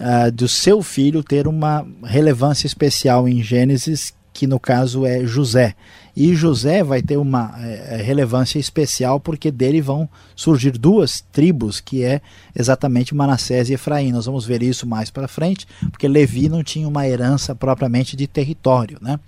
uh, 0.00 0.30
do 0.32 0.48
seu 0.48 0.82
filho 0.82 1.22
ter 1.22 1.46
uma 1.46 1.86
relevância 2.02 2.66
especial 2.66 3.28
em 3.28 3.42
Gênesis, 3.42 4.12
que 4.32 4.46
no 4.46 4.58
caso 4.58 5.06
é 5.06 5.24
José. 5.24 5.74
E 6.16 6.34
José 6.34 6.82
vai 6.84 7.02
ter 7.02 7.16
uma 7.16 7.54
é, 7.58 7.96
relevância 7.96 8.58
especial 8.58 9.18
porque 9.18 9.50
dele 9.50 9.80
vão 9.80 10.08
surgir 10.36 10.72
duas 10.72 11.24
tribos, 11.32 11.80
que 11.80 12.04
é 12.04 12.20
exatamente 12.54 13.14
Manassés 13.14 13.68
e 13.68 13.74
Efraim. 13.74 14.12
Nós 14.12 14.26
vamos 14.26 14.44
ver 14.44 14.62
isso 14.62 14.86
mais 14.86 15.10
para 15.10 15.26
frente, 15.26 15.66
porque 15.90 16.06
Levi 16.06 16.48
não 16.48 16.62
tinha 16.62 16.86
uma 16.86 17.06
herança 17.06 17.54
propriamente 17.54 18.16
de 18.16 18.28
território, 18.28 18.98
né? 19.00 19.18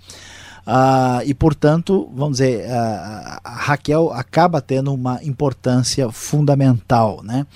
Uh, 0.67 1.23
e 1.25 1.33
portanto, 1.33 2.11
vamos 2.13 2.39
dizer, 2.39 2.65
uh, 2.65 3.39
Raquel 3.45 4.11
acaba 4.11 4.59
tendo 4.59 4.93
uma 4.93 5.23
importância 5.23 6.11
fundamental, 6.11 7.21
né? 7.23 7.47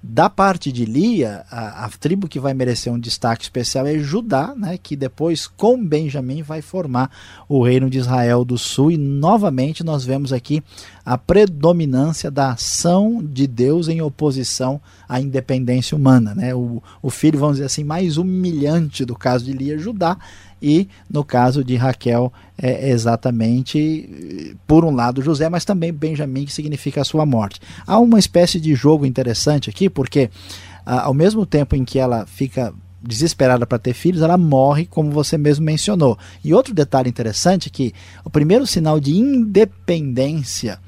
Da 0.00 0.30
parte 0.30 0.70
de 0.70 0.84
Lia, 0.84 1.44
a, 1.50 1.84
a, 1.84 1.88
tribo 1.88 2.28
que 2.28 2.38
vai 2.38 2.54
merecer 2.54 2.92
um 2.92 3.00
destaque 3.00 3.42
especial 3.42 3.84
é 3.84 3.98
Judá, 3.98 4.54
né, 4.56 4.78
que 4.80 4.94
depois 4.94 5.48
com 5.48 5.84
Benjamim 5.84 6.40
vai 6.40 6.62
formar 6.62 7.10
o 7.48 7.64
reino 7.64 7.90
de 7.90 7.98
Israel 7.98 8.44
do 8.44 8.56
Sul. 8.56 8.92
E 8.92 8.96
novamente 8.96 9.82
nós 9.82 10.04
vemos 10.04 10.32
aqui 10.32 10.62
a 11.04 11.18
predominância 11.18 12.30
da 12.30 12.52
ação 12.52 13.20
de 13.24 13.48
Deus 13.48 13.88
em 13.88 14.00
oposição 14.00 14.80
à 15.08 15.20
independência 15.20 15.96
humana. 15.96 16.32
Né? 16.32 16.54
O, 16.54 16.80
o 17.02 17.10
filho, 17.10 17.40
vamos 17.40 17.56
dizer 17.56 17.66
assim, 17.66 17.82
mais 17.82 18.18
humilhante 18.18 19.04
do 19.04 19.16
caso 19.16 19.44
de 19.44 19.52
Lia, 19.52 19.76
Judá, 19.76 20.16
e 20.60 20.88
no 21.10 21.24
caso 21.24 21.62
de 21.62 21.76
Raquel 21.76 22.32
é 22.60 22.90
exatamente 22.90 24.56
por 24.66 24.84
um 24.84 24.94
lado 24.94 25.22
José, 25.22 25.48
mas 25.48 25.64
também 25.64 25.92
Benjamim 25.92 26.44
que 26.44 26.52
significa 26.52 27.00
a 27.00 27.04
sua 27.04 27.24
morte. 27.24 27.60
Há 27.86 27.98
uma 27.98 28.18
espécie 28.18 28.60
de 28.60 28.74
jogo 28.74 29.06
interessante 29.06 29.70
aqui, 29.70 29.88
porque 29.88 30.30
ao 30.84 31.14
mesmo 31.14 31.44
tempo 31.46 31.76
em 31.76 31.84
que 31.84 31.98
ela 31.98 32.26
fica 32.26 32.72
desesperada 33.02 33.66
para 33.66 33.78
ter 33.78 33.94
filhos, 33.94 34.22
ela 34.22 34.36
morre, 34.36 34.86
como 34.86 35.10
você 35.10 35.38
mesmo 35.38 35.64
mencionou. 35.64 36.18
E 36.44 36.52
outro 36.52 36.74
detalhe 36.74 37.08
interessante 37.08 37.68
é 37.68 37.70
que 37.70 37.92
o 38.24 38.30
primeiro 38.30 38.66
sinal 38.66 38.98
de 38.98 39.16
independência 39.16 40.78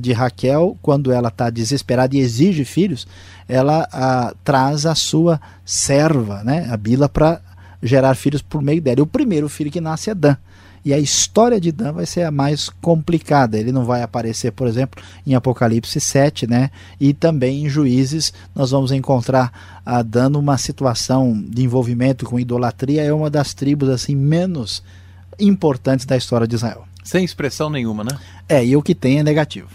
de 0.00 0.12
Raquel, 0.12 0.76
quando 0.82 1.10
ela 1.10 1.28
está 1.28 1.50
desesperada 1.50 2.14
e 2.14 2.20
exige 2.20 2.64
filhos, 2.64 3.06
ela 3.48 3.88
ah, 3.92 4.34
traz 4.44 4.86
a 4.86 4.94
sua 4.94 5.40
serva, 5.64 6.44
né, 6.44 6.68
a 6.70 6.76
Bila, 6.76 7.08
para 7.08 7.40
gerar 7.82 8.14
filhos 8.14 8.42
por 8.42 8.62
meio 8.62 8.80
dela. 8.80 9.00
E 9.00 9.02
o 9.02 9.06
primeiro 9.06 9.48
filho 9.48 9.70
que 9.70 9.80
nasce 9.80 10.10
é 10.10 10.14
Dan. 10.14 10.36
E 10.84 10.94
a 10.94 10.98
história 10.98 11.60
de 11.60 11.70
Dan 11.70 11.92
vai 11.92 12.06
ser 12.06 12.22
a 12.22 12.30
mais 12.30 12.68
complicada. 12.68 13.58
Ele 13.58 13.70
não 13.70 13.84
vai 13.84 14.02
aparecer, 14.02 14.52
por 14.52 14.66
exemplo, 14.66 15.02
em 15.26 15.34
Apocalipse 15.34 16.00
7, 16.00 16.46
né? 16.46 16.70
E 16.98 17.12
também 17.12 17.64
em 17.64 17.68
Juízes 17.68 18.32
nós 18.54 18.70
vamos 18.70 18.90
encontrar 18.90 19.80
a 19.84 20.02
Dan 20.02 20.30
numa 20.30 20.56
situação 20.56 21.38
de 21.46 21.62
envolvimento 21.62 22.24
com 22.24 22.40
idolatria. 22.40 23.02
É 23.02 23.12
uma 23.12 23.28
das 23.28 23.52
tribos 23.52 23.90
assim 23.90 24.16
menos 24.16 24.82
importantes 25.38 26.06
da 26.06 26.16
história 26.16 26.46
de 26.46 26.54
Israel. 26.54 26.86
Sem 27.04 27.24
expressão 27.24 27.68
nenhuma, 27.68 28.02
né? 28.02 28.18
É, 28.48 28.64
e 28.64 28.74
o 28.76 28.82
que 28.82 28.94
tem 28.94 29.18
é 29.18 29.22
negativo. 29.22 29.68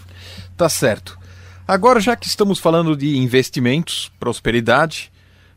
Tá 0.56 0.68
certo. 0.68 1.18
Agora, 1.68 2.00
já 2.00 2.16
que 2.16 2.26
estamos 2.26 2.58
falando 2.58 2.96
de 2.96 3.16
investimentos, 3.16 4.10
prosperidade, 4.18 5.10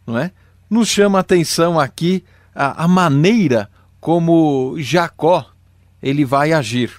não 0.06 0.18
é? 0.18 0.32
Nos 0.70 0.88
chama 0.88 1.18
a 1.18 1.22
atenção 1.22 1.80
aqui 1.80 2.24
a, 2.60 2.84
a 2.84 2.88
maneira 2.89 3.69
como 4.02 4.76
Jacó 4.80 5.50
ele 6.04 6.26
vai 6.26 6.52
agir. 6.52 6.91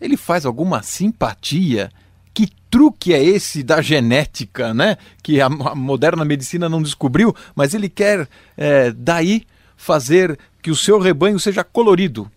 Ele 0.00 0.16
faz 0.16 0.46
alguma 0.46 0.82
simpatia? 0.82 1.92
Que 2.32 2.48
truque 2.70 3.12
é 3.12 3.22
esse 3.22 3.62
da 3.62 3.82
genética, 3.82 4.72
né? 4.72 4.96
Que 5.22 5.42
a, 5.42 5.50
moderna 5.50 6.24
medicina 6.24 6.70
não 6.70 6.82
descobriu, 6.82 7.36
mas 7.54 7.74
ele 7.74 7.90
quer 7.90 8.26
é, 8.56 8.90
daí 8.90 9.46
fazer 9.76 10.38
que 10.62 10.70
o 10.70 10.76
seu 10.76 10.98
rebanho 10.98 11.38
seja 11.38 11.62
colorido, 11.62 12.30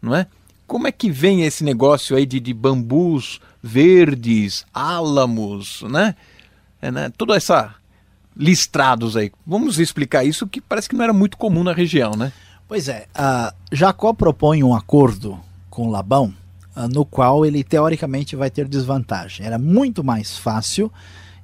não 0.00 0.14
é? 0.14 0.26
Como 0.66 0.86
é 0.86 0.92
que 0.92 1.10
vem 1.10 1.42
esse 1.42 1.64
negócio 1.64 2.16
aí 2.16 2.24
de, 2.24 2.40
de 2.40 2.54
bambus 2.54 3.40
verdes, 3.62 4.64
álamos, 4.72 5.82
né? 5.82 6.14
É, 6.80 6.90
né? 6.90 7.12
Toda 7.16 7.36
essa 7.36 7.74
listrados 8.40 9.16
aí. 9.16 9.30
Vamos 9.46 9.78
explicar 9.78 10.24
isso 10.24 10.46
que 10.46 10.60
parece 10.60 10.88
que 10.88 10.96
não 10.96 11.04
era 11.04 11.12
muito 11.12 11.36
comum 11.36 11.62
na 11.62 11.74
região, 11.74 12.12
né? 12.16 12.32
Pois 12.66 12.88
é, 12.88 13.06
uh, 13.14 13.54
Jacó 13.70 14.14
propõe 14.14 14.64
um 14.64 14.74
acordo 14.74 15.38
com 15.68 15.90
Labão, 15.90 16.32
uh, 16.74 16.88
no 16.88 17.04
qual 17.04 17.44
ele 17.44 17.62
teoricamente 17.62 18.34
vai 18.34 18.48
ter 18.48 18.66
desvantagem. 18.66 19.44
Era 19.44 19.58
muito 19.58 20.02
mais 20.02 20.38
fácil 20.38 20.90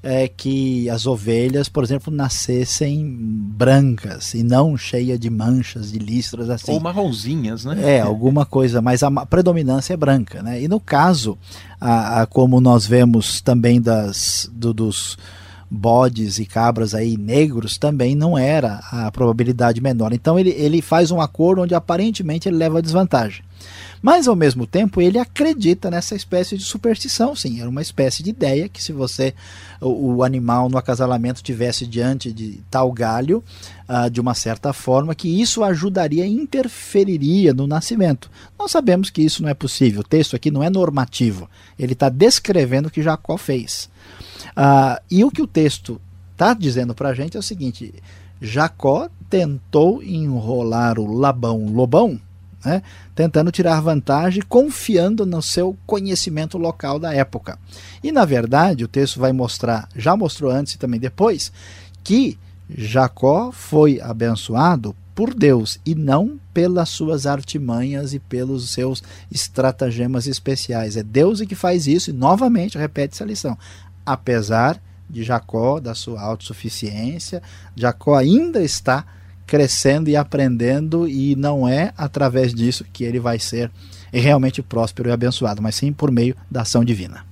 é, 0.03 0.29
que 0.29 0.89
as 0.89 1.05
ovelhas, 1.05 1.69
por 1.69 1.83
exemplo, 1.83 2.15
nascessem 2.15 3.05
brancas 3.05 4.35
e 4.35 4.43
não 4.43 4.77
cheia 4.77 5.19
de 5.19 5.29
manchas, 5.29 5.91
de 5.91 5.99
listras 5.99 6.49
assim. 6.49 6.73
Ou 6.73 6.81
marronzinhas, 6.81 7.65
né? 7.65 7.97
É, 7.97 8.01
alguma 8.01 8.47
coisa, 8.47 8.81
mas 8.81 9.03
a 9.03 9.11
predominância 9.27 9.95
é 9.95 9.97
branca, 9.97 10.43
né? 10.43 10.63
E 10.63 10.69
no 10.69 10.79
caso, 10.79 11.37
a, 11.81 12.23
a 12.23 12.27
como 12.27 12.61
nós 12.61 12.87
vemos 12.87 13.41
também 13.41 13.81
das, 13.81 14.49
do, 14.53 14.73
dos 14.73 15.19
bodes 15.71 16.39
e 16.39 16.47
cabras 16.47 16.95
aí 16.95 17.17
negros 17.17 17.77
também 17.77 18.15
não 18.15 18.39
era 18.39 18.81
a 18.91 19.11
probabilidade 19.11 19.81
menor. 19.81 20.13
Então 20.13 20.39
ele, 20.39 20.51
ele 20.51 20.81
faz 20.81 21.11
um 21.11 21.21
acordo 21.21 21.63
onde 21.63 21.75
aparentemente 21.75 22.49
ele 22.49 22.57
leva 22.57 22.79
a 22.79 22.83
desvantagem. 22.83 23.45
Mas 24.03 24.29
ao 24.29 24.37
mesmo 24.37 24.67
tempo 24.67 25.01
ele 25.01 25.19
acredita 25.19 25.91
nessa 25.91 26.15
espécie 26.15 26.57
de 26.57 26.65
superstição, 26.65 27.35
sim, 27.35 27.61
era 27.61 27.69
uma 27.69 27.83
espécie 27.83 28.23
de 28.23 28.31
ideia 28.31 28.69
que 28.69 28.83
se 28.83 28.93
você 28.93 29.35
o, 29.81 30.17
o 30.17 30.23
animal 30.23 30.69
no 30.69 30.79
acasalamento 30.79 31.43
tivesse 31.43 31.87
diante 31.87 32.33
de 32.33 32.61
tal 32.71 32.93
galho, 32.93 33.43
uh, 33.89 34.09
de 34.11 34.21
uma 34.21 34.35
certa 34.35 34.73
forma, 34.73 35.15
que 35.15 35.41
isso 35.41 35.65
ajudaria, 35.65 36.27
interferiria 36.27 37.53
no 37.53 37.67
nascimento. 37.67 38.31
Nós 38.59 38.71
sabemos 38.71 39.11
que 39.11 39.23
isso 39.23 39.43
não 39.43 39.49
é 39.49 39.55
possível. 39.55 40.03
O 40.03 40.05
texto 40.05 40.37
aqui 40.37 40.51
não 40.51 40.63
é 40.63 40.71
normativo. 40.71 41.49
Ele 41.79 41.95
está 41.95 42.09
descrevendo 42.09 42.87
o 42.87 42.91
que 42.91 43.03
Jacó 43.03 43.37
fez. 43.37 43.89
Uh, 44.57 45.01
e 45.11 45.25
o 45.25 45.31
que 45.31 45.43
o 45.43 45.47
texto 45.47 46.01
está 46.33 46.55
dizendo 46.55 46.95
para 46.95 47.11
a 47.11 47.15
gente 47.15 47.37
é 47.37 47.41
o 47.41 47.43
seguinte: 47.43 47.95
Jacó 48.41 49.09
tentou 49.29 50.03
enrolar 50.03 50.99
o 50.99 51.13
Labão 51.13 51.67
Lobão 51.67 52.21
né? 52.67 52.83
tentando 53.15 53.53
tirar 53.53 53.81
vantagem, 53.81 54.43
confiando 54.49 55.25
no 55.25 55.41
seu 55.41 55.77
conhecimento 55.87 56.59
local 56.59 56.99
da 56.99 57.15
época. 57.15 57.59
E 58.03 58.11
na 58.11 58.25
verdade, 58.25 58.85
o 58.85 58.89
texto 58.89 59.21
vai 59.21 59.33
mostrar, 59.33 59.89
já 59.95 60.17
mostrou 60.17 60.51
antes 60.51 60.75
e 60.75 60.79
também 60.79 60.99
depois, 60.99 61.53
que 62.03 62.37
Jacó 62.69 63.53
foi 63.53 64.01
abençoado 64.01 64.95
por 65.15 65.33
Deus 65.33 65.81
e 65.87 65.95
não 65.95 66.39
pelas 66.53 66.91
suas 66.91 67.25
artimanhas 67.25 68.13
e 68.13 68.19
pelos 68.19 68.69
seus 68.69 69.03
estratagemas 69.31 70.27
especiais. 70.27 70.97
É 70.97 71.03
Deus 71.03 71.41
que 71.41 71.55
faz 71.55 71.87
isso 71.87 72.11
e 72.11 72.13
novamente 72.13 72.77
repete 72.77 73.15
essa 73.15 73.25
lição. 73.25 73.57
Apesar 74.07 74.81
de 75.11 75.23
Jacó, 75.23 75.79
da 75.81 75.95
sua 75.95 76.23
autossuficiência, 76.23 77.43
Jacó 77.75 78.15
ainda 78.15 78.63
está 78.63 79.05
crescendo 79.47 80.09
e 80.09 80.17
aprendendo, 80.17 81.07
e 81.07 81.37
não 81.37 81.69
é 81.69 81.93
através 81.97 82.55
disso 82.55 82.85
que 82.93 83.05
ele 83.05 83.21
vai 83.21 83.39
ser 83.39 83.71
realmente 84.13 84.63
próspero 84.63 85.09
e 85.09 85.13
abençoado, 85.13 85.63
mas 85.63 85.77
sim 85.77 85.93
por 85.93 86.11
meio 86.11 86.35
da 86.51 86.63
ação 86.63 86.85
divina. 86.85 87.25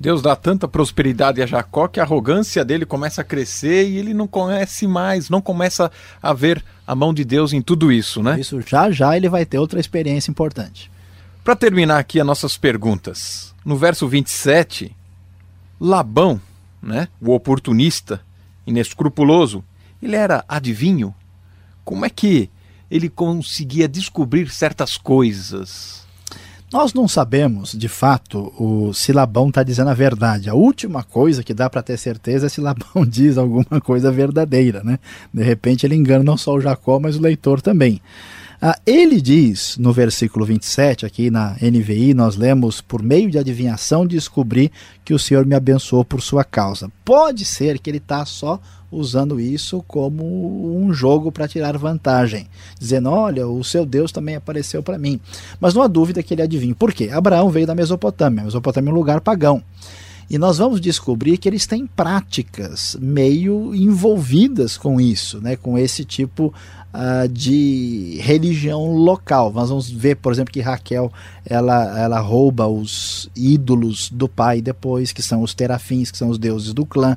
Deus 0.00 0.22
dá 0.22 0.36
tanta 0.36 0.68
prosperidade 0.68 1.42
a 1.42 1.46
Jacó 1.46 1.88
que 1.88 2.00
a 2.00 2.04
arrogância 2.04 2.64
dele 2.64 2.86
começa 2.86 3.20
a 3.20 3.24
crescer 3.24 3.88
e 3.88 3.98
ele 3.98 4.14
não 4.14 4.26
conhece 4.26 4.86
mais, 4.86 5.28
não 5.28 5.40
começa 5.40 5.90
a 6.22 6.32
ver 6.32 6.64
a 6.86 6.94
mão 6.94 7.12
de 7.12 7.24
Deus 7.24 7.52
em 7.52 7.60
tudo 7.60 7.92
isso, 7.92 8.22
né? 8.22 8.38
Isso 8.40 8.60
já 8.62 8.90
já 8.90 9.16
ele 9.16 9.28
vai 9.28 9.44
ter 9.44 9.58
outra 9.58 9.80
experiência 9.80 10.30
importante. 10.30 10.90
Para 11.44 11.56
terminar 11.56 11.98
aqui 11.98 12.20
as 12.20 12.26
nossas 12.26 12.56
perguntas, 12.56 13.54
no 13.64 13.76
verso 13.76 14.06
27, 14.06 14.94
Labão, 15.80 16.40
né, 16.82 17.08
o 17.20 17.32
oportunista, 17.32 18.20
inescrupuloso, 18.66 19.64
ele 20.02 20.16
era 20.16 20.44
adivinho? 20.48 21.14
Como 21.84 22.04
é 22.04 22.10
que 22.10 22.50
ele 22.90 23.08
conseguia 23.08 23.88
descobrir 23.88 24.50
certas 24.50 24.96
coisas? 24.96 26.06
Nós 26.70 26.92
não 26.92 27.08
sabemos, 27.08 27.72
de 27.72 27.88
fato, 27.88 28.52
o, 28.58 28.92
se 28.92 29.10
Labão 29.10 29.48
está 29.48 29.62
dizendo 29.62 29.88
a 29.88 29.94
verdade. 29.94 30.50
A 30.50 30.54
última 30.54 31.02
coisa 31.02 31.42
que 31.42 31.54
dá 31.54 31.70
para 31.70 31.82
ter 31.82 31.96
certeza 31.96 32.44
é 32.44 32.48
se 32.48 32.60
Labão 32.60 33.04
diz 33.08 33.38
alguma 33.38 33.80
coisa 33.80 34.12
verdadeira. 34.12 34.82
Né? 34.84 34.98
De 35.32 35.42
repente 35.42 35.86
ele 35.86 35.94
engana 35.94 36.22
não 36.22 36.36
só 36.36 36.54
o 36.54 36.60
Jacó, 36.60 37.00
mas 37.00 37.16
o 37.16 37.22
leitor 37.22 37.62
também. 37.62 38.02
Ah, 38.60 38.76
ele 38.84 39.20
diz 39.20 39.78
no 39.78 39.92
versículo 39.92 40.44
27, 40.44 41.06
aqui 41.06 41.30
na 41.30 41.56
NVI, 41.62 42.12
nós 42.12 42.34
lemos: 42.34 42.80
Por 42.80 43.00
meio 43.00 43.30
de 43.30 43.38
adivinhação 43.38 44.04
descobri 44.04 44.72
que 45.04 45.14
o 45.14 45.18
Senhor 45.18 45.46
me 45.46 45.54
abençoou 45.54 46.04
por 46.04 46.20
sua 46.20 46.42
causa. 46.42 46.90
Pode 47.04 47.44
ser 47.44 47.78
que 47.78 47.88
ele 47.88 47.98
está 47.98 48.24
só 48.24 48.60
usando 48.90 49.38
isso 49.38 49.84
como 49.86 50.76
um 50.76 50.92
jogo 50.92 51.30
para 51.30 51.46
tirar 51.46 51.78
vantagem, 51.78 52.48
dizendo: 52.80 53.10
Olha, 53.10 53.46
o 53.46 53.62
seu 53.62 53.86
Deus 53.86 54.10
também 54.10 54.34
apareceu 54.34 54.82
para 54.82 54.98
mim. 54.98 55.20
Mas 55.60 55.72
não 55.72 55.82
há 55.82 55.86
dúvida 55.86 56.20
que 56.20 56.34
ele 56.34 56.42
adivinha. 56.42 56.74
Por 56.74 56.92
quê? 56.92 57.10
Abraão 57.12 57.50
veio 57.50 57.66
da 57.66 57.76
Mesopotâmia. 57.76 58.42
A 58.42 58.44
Mesopotâmia 58.46 58.90
é 58.90 58.92
um 58.92 58.96
lugar 58.96 59.20
pagão. 59.20 59.62
E 60.30 60.36
nós 60.36 60.58
vamos 60.58 60.80
descobrir 60.80 61.38
que 61.38 61.48
eles 61.48 61.66
têm 61.66 61.86
práticas 61.86 62.96
meio 63.00 63.74
envolvidas 63.74 64.76
com 64.76 65.00
isso, 65.00 65.40
né, 65.40 65.56
com 65.56 65.78
esse 65.78 66.04
tipo 66.04 66.52
uh, 66.92 67.28
de 67.28 68.18
religião 68.20 68.92
local. 68.92 69.50
Nós 69.52 69.70
vamos 69.70 69.90
ver, 69.90 70.16
por 70.16 70.30
exemplo, 70.30 70.52
que 70.52 70.60
Raquel 70.60 71.10
ela, 71.46 71.98
ela 71.98 72.20
rouba 72.20 72.66
os 72.66 73.30
ídolos 73.34 74.10
do 74.10 74.28
pai 74.28 74.60
depois, 74.60 75.12
que 75.12 75.22
são 75.22 75.42
os 75.42 75.54
terafins, 75.54 76.10
que 76.10 76.18
são 76.18 76.28
os 76.28 76.38
deuses 76.38 76.74
do 76.74 76.84
clã. 76.84 77.16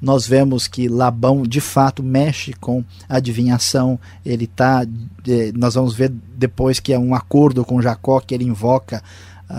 Nós 0.00 0.26
vemos 0.26 0.68
que 0.68 0.88
Labão 0.88 1.42
de 1.42 1.60
fato 1.60 2.02
mexe 2.02 2.52
com 2.54 2.84
adivinhação. 3.08 3.98
Ele 4.24 4.46
tá, 4.46 4.86
eh, 5.26 5.52
nós 5.54 5.74
vamos 5.74 5.94
ver 5.94 6.12
depois 6.36 6.80
que 6.80 6.92
é 6.92 6.98
um 6.98 7.14
acordo 7.14 7.64
com 7.64 7.82
Jacó 7.82 8.20
que 8.20 8.34
ele 8.34 8.44
invoca 8.44 9.02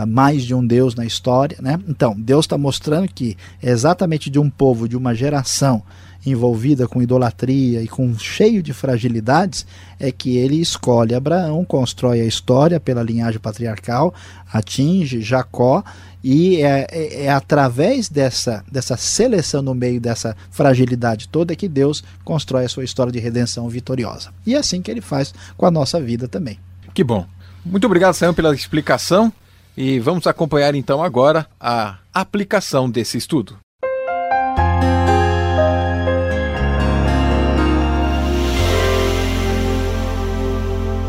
mais 0.08 0.44
de 0.44 0.54
um 0.54 0.66
Deus 0.66 0.96
na 0.96 1.06
história, 1.06 1.58
né? 1.62 1.80
Então 1.88 2.16
Deus 2.18 2.46
está 2.46 2.58
mostrando 2.58 3.08
que 3.08 3.38
é 3.62 3.70
exatamente 3.70 4.30
de 4.30 4.40
um 4.40 4.50
povo, 4.50 4.88
de 4.88 4.98
uma 4.98 5.14
geração 5.14 5.84
envolvida 6.26 6.88
com 6.88 7.02
idolatria 7.02 7.82
e 7.82 7.88
com 7.88 8.18
cheio 8.18 8.64
de 8.64 8.74
fragilidades, 8.74 9.66
é 10.00 10.12
que 10.12 10.38
ele 10.38 10.60
escolhe 10.60 11.14
Abraão, 11.14 11.66
constrói 11.66 12.22
a 12.22 12.26
história 12.26 12.80
pela 12.80 13.04
linhagem 13.04 13.40
patriarcal, 13.40 14.14
atinge 14.52 15.22
Jacó 15.22 15.84
e 16.24 16.62
é, 16.62 16.88
é, 16.90 17.24
é, 17.26 17.30
através 17.30 18.08
dessa, 18.08 18.64
dessa 18.72 18.96
seleção 18.96 19.62
no 19.62 19.76
meio 19.76 20.00
dessa 20.00 20.36
fragilidade 20.50 21.28
toda 21.28 21.56
que 21.56 21.68
Deus 21.68 22.04
constrói 22.24 22.66
a 22.66 22.70
sua 22.70 22.86
história 22.86 23.12
de 23.12 23.20
redenção 23.20 23.68
vitoriosa. 23.68 24.30
E 24.46 24.56
é 24.56 24.58
assim 24.58 24.82
que 24.82 24.90
ele 24.90 25.02
faz 25.02 25.34
com 25.58 25.66
a 25.66 25.72
nossa 25.72 26.00
vida 26.00 26.28
também. 26.28 26.58
Que 26.94 27.04
bom. 27.04 27.26
Muito 27.66 27.86
obrigado, 27.86 28.14
Sam, 28.14 28.34
pela 28.34 28.54
explicação. 28.54 29.32
E 29.76 30.00
vamos 30.00 30.28
acompanhar 30.28 30.76
então 30.76 31.02
agora 31.02 31.48
a 31.60 31.98
aplicação 32.14 32.88
desse 32.88 33.18
estudo. 33.18 33.58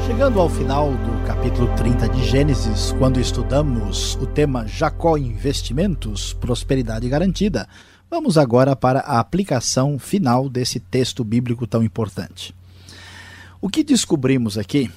Chegando 0.07 0.41
ao 0.41 0.49
final 0.49 0.93
do 0.93 1.27
capítulo 1.27 1.77
30 1.77 2.09
de 2.09 2.25
Gênesis, 2.25 2.93
quando 2.93 3.21
estudamos 3.21 4.15
o 4.15 4.27
tema 4.27 4.67
Jacó 4.67 5.19
Investimentos, 5.19 6.33
Prosperidade 6.33 7.07
Garantida, 7.07 7.69
vamos 8.09 8.39
agora 8.39 8.75
para 8.75 9.01
a 9.01 9.21
aplicação 9.21 9.99
final 9.99 10.49
desse 10.49 10.81
texto 10.81 11.23
bíblico 11.23 11.67
tão 11.67 11.83
importante. 11.83 12.55
O 13.61 13.69
que 13.69 13.85
descobrimos 13.85 14.57
aqui 14.57 14.91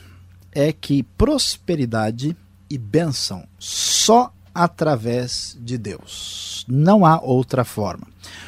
é 0.53 0.71
que 0.71 1.03
prosperidade 1.03 2.33
e 2.69 2.77
bênção 2.77 3.43
só 3.59 4.31
através 4.53 5.57
de 5.59 5.77
Deus. 5.77 6.65
Não 6.67 7.05
há 7.05 7.21
outra 7.21 7.63
forma. 7.63 8.07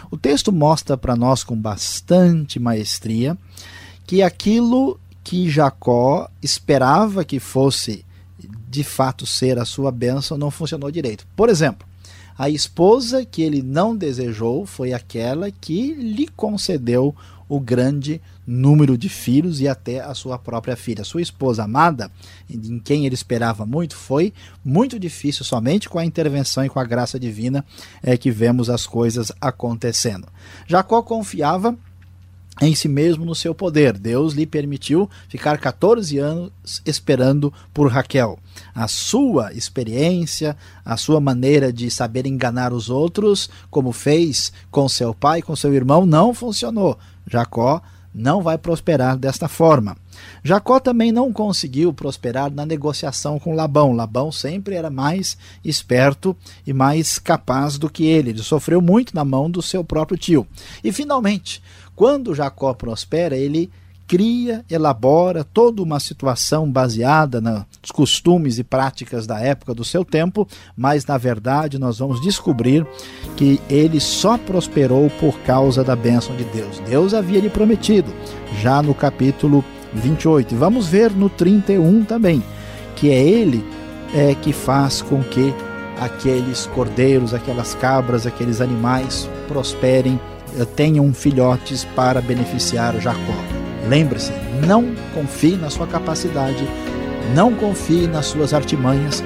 O 0.10 0.18
texto 0.18 0.52
mostra 0.52 0.98
para 0.98 1.16
nós 1.16 1.44
com 1.44 1.56
bastante 1.56 2.60
maestria 2.60 3.38
que 4.08 4.24
aquilo 4.24 5.00
que 5.24 5.50
Jacó 5.50 6.28
esperava 6.42 7.24
que 7.24 7.40
fosse 7.40 8.04
de 8.68 8.84
fato 8.84 9.26
ser 9.26 9.60
a 9.60 9.66
sua 9.66 9.92
bênção 9.92 10.38
não 10.38 10.50
funcionou 10.50 10.90
direito. 10.90 11.28
Por 11.36 11.50
exemplo, 11.50 11.88
a 12.38 12.50
esposa 12.50 13.26
que 13.26 13.42
ele 13.42 13.62
não 13.62 13.96
desejou 13.96 14.66
foi 14.66 14.94
aquela 14.94 15.52
que 15.52 15.94
lhe 15.94 16.28
concedeu 16.28 17.14
o 17.50 17.60
grande 17.60 18.22
número 18.46 18.96
de 18.96 19.10
filhos 19.10 19.60
e 19.60 19.68
até 19.68 20.00
a 20.00 20.14
sua 20.14 20.38
própria 20.38 20.76
filha. 20.76 21.04
Sua 21.04 21.22
esposa 21.22 21.64
amada, 21.64 22.12
em 22.50 22.80
quem 22.80 23.06
ele 23.06 23.16
esperava 23.16 23.66
muito, 23.66 23.96
foi 23.96 24.32
muito 24.64 25.00
difícil, 25.00 25.44
somente 25.44 25.90
com 25.90 25.98
a 25.98 26.06
intervenção 26.06 26.64
e 26.64 26.70
com 26.70 26.80
a 26.80 26.86
graça 26.86 27.20
divina 27.20 27.66
é 28.04 28.16
que 28.16 28.30
vemos 28.30 28.70
as 28.70 28.86
coisas 28.86 29.32
acontecendo. 29.42 30.28
Jacó 30.68 31.02
confiava 31.02 31.76
em 32.62 32.76
si 32.76 32.88
mesmo 32.88 33.26
no 33.26 33.34
seu 33.34 33.56
poder. 33.56 33.98
Deus 33.98 34.34
lhe 34.34 34.46
permitiu 34.46 35.10
ficar 35.28 35.58
14 35.58 36.18
anos 36.18 36.52
esperando 36.86 37.54
por 37.74 37.90
Raquel. 37.92 38.38
A 38.74 38.88
sua 38.88 39.54
experiência, 39.54 40.56
a 40.84 40.98
sua 40.98 41.20
maneira 41.20 41.72
de 41.72 41.90
saber 41.90 42.26
enganar 42.26 42.74
os 42.74 42.90
outros, 42.90 43.50
como 43.70 43.92
fez 43.92 44.52
com 44.72 44.88
seu 44.88 45.14
pai, 45.14 45.42
com 45.42 45.56
seu 45.56 45.74
irmão, 45.74 46.06
não 46.06 46.34
funcionou. 46.34 46.98
Jacó 47.28 47.82
não 48.14 48.42
vai 48.42 48.58
prosperar 48.58 49.18
desta 49.18 49.48
forma. 49.48 49.96
Jacó 50.44 50.80
também 50.80 51.12
não 51.12 51.32
conseguiu 51.32 51.94
prosperar 51.94 52.52
na 52.52 52.66
negociação 52.66 53.40
com 53.40 53.54
Labão. 53.54 53.94
Labão 53.94 54.32
sempre 54.32 54.76
era 54.76 54.90
mais 54.90 55.38
esperto 55.64 56.36
e 56.66 56.74
mais 56.74 57.20
capaz 57.20 57.78
do 57.78 57.90
que 57.90 58.06
ele. 58.06 58.32
Ele 58.32 58.44
sofreu 58.44 58.82
muito 58.82 59.16
na 59.16 59.24
mão 59.24 59.50
do 59.50 59.62
seu 59.62 59.84
próprio 59.84 60.18
tio. 60.18 60.48
E 60.84 60.92
finalmente, 60.92 61.62
quando 61.96 62.36
Jacó 62.36 62.74
prospera, 62.74 63.38
ele 63.38 63.70
cria, 64.10 64.66
elabora 64.68 65.44
toda 65.44 65.84
uma 65.84 66.00
situação 66.00 66.70
baseada 66.70 67.40
nos 67.40 67.92
costumes 67.94 68.58
e 68.58 68.64
práticas 68.64 69.28
da 69.28 69.40
época 69.40 69.72
do 69.72 69.86
seu 69.86 70.04
tempo, 70.04 70.48
mas 70.76 71.06
na 71.06 71.16
verdade 71.16 71.78
nós 71.78 72.00
vamos 72.00 72.20
descobrir 72.20 72.86
que 73.38 73.62
ele 73.70 74.00
só 74.00 74.36
prosperou 74.36 75.12
por 75.20 75.38
causa 75.42 75.84
da 75.84 75.96
bênção 75.96 76.36
de 76.36 76.44
Deus. 76.46 76.80
Deus 76.80 77.14
havia 77.14 77.40
lhe 77.40 77.52
prometido, 77.52 78.12
já 78.60 78.82
no 78.82 78.96
capítulo 78.96 79.64
28. 79.94 80.56
E 80.56 80.58
vamos 80.58 80.88
ver 80.88 81.12
no 81.12 81.30
31 81.30 82.04
também, 82.04 82.44
que 82.96 83.12
é 83.12 83.22
ele 83.22 83.64
é, 84.16 84.34
que 84.34 84.52
faz 84.52 85.04
com 85.04 85.22
que 85.24 85.54
aqueles 86.00 86.66
cordeiros, 86.66 87.32
aquelas 87.32 87.76
cabras, 87.76 88.26
aqueles 88.26 88.60
animais 88.60 89.30
prosperem 89.48 90.20
eh, 90.58 90.66
tenham 90.66 91.14
filhotes 91.14 91.86
para 91.96 92.22
beneficiar 92.22 93.00
Jacó. 93.00 93.59
Lembre-se, 93.90 94.32
não 94.68 94.94
confie 95.16 95.56
na 95.56 95.72
sua 95.72 95.88
capacidade, 95.88 96.64
não 97.34 97.56
confie 97.56 98.06
nas 98.06 98.28
suas 98.28 98.54
artimanhas, 98.54 99.24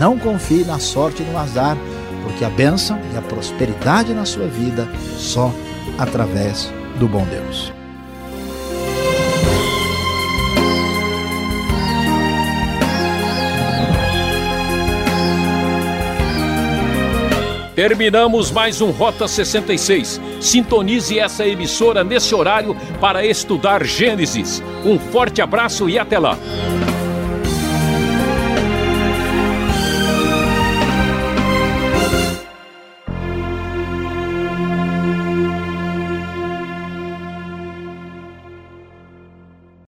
não 0.00 0.18
confie 0.18 0.64
na 0.64 0.78
sorte 0.78 1.22
e 1.22 1.26
no 1.26 1.36
azar, 1.36 1.76
porque 2.22 2.42
a 2.42 2.48
bênção 2.48 2.98
e 3.12 3.18
a 3.18 3.20
prosperidade 3.20 4.14
na 4.14 4.24
sua 4.24 4.46
vida 4.46 4.88
só 5.18 5.52
através 5.98 6.72
do 6.98 7.06
bom 7.06 7.26
Deus. 7.26 7.70
Terminamos 17.74 18.50
mais 18.50 18.80
um 18.80 18.90
Rota 18.90 19.28
66. 19.28 20.18
Sintonize 20.40 21.18
essa 21.18 21.46
emissora 21.46 22.02
nesse 22.04 22.34
horário 22.34 22.76
para 23.00 23.24
estudar 23.24 23.84
Gênesis. 23.84 24.62
Um 24.84 24.98
forte 24.98 25.42
abraço 25.42 25.88
e 25.88 25.98
até 25.98 26.18
lá. 26.18 26.38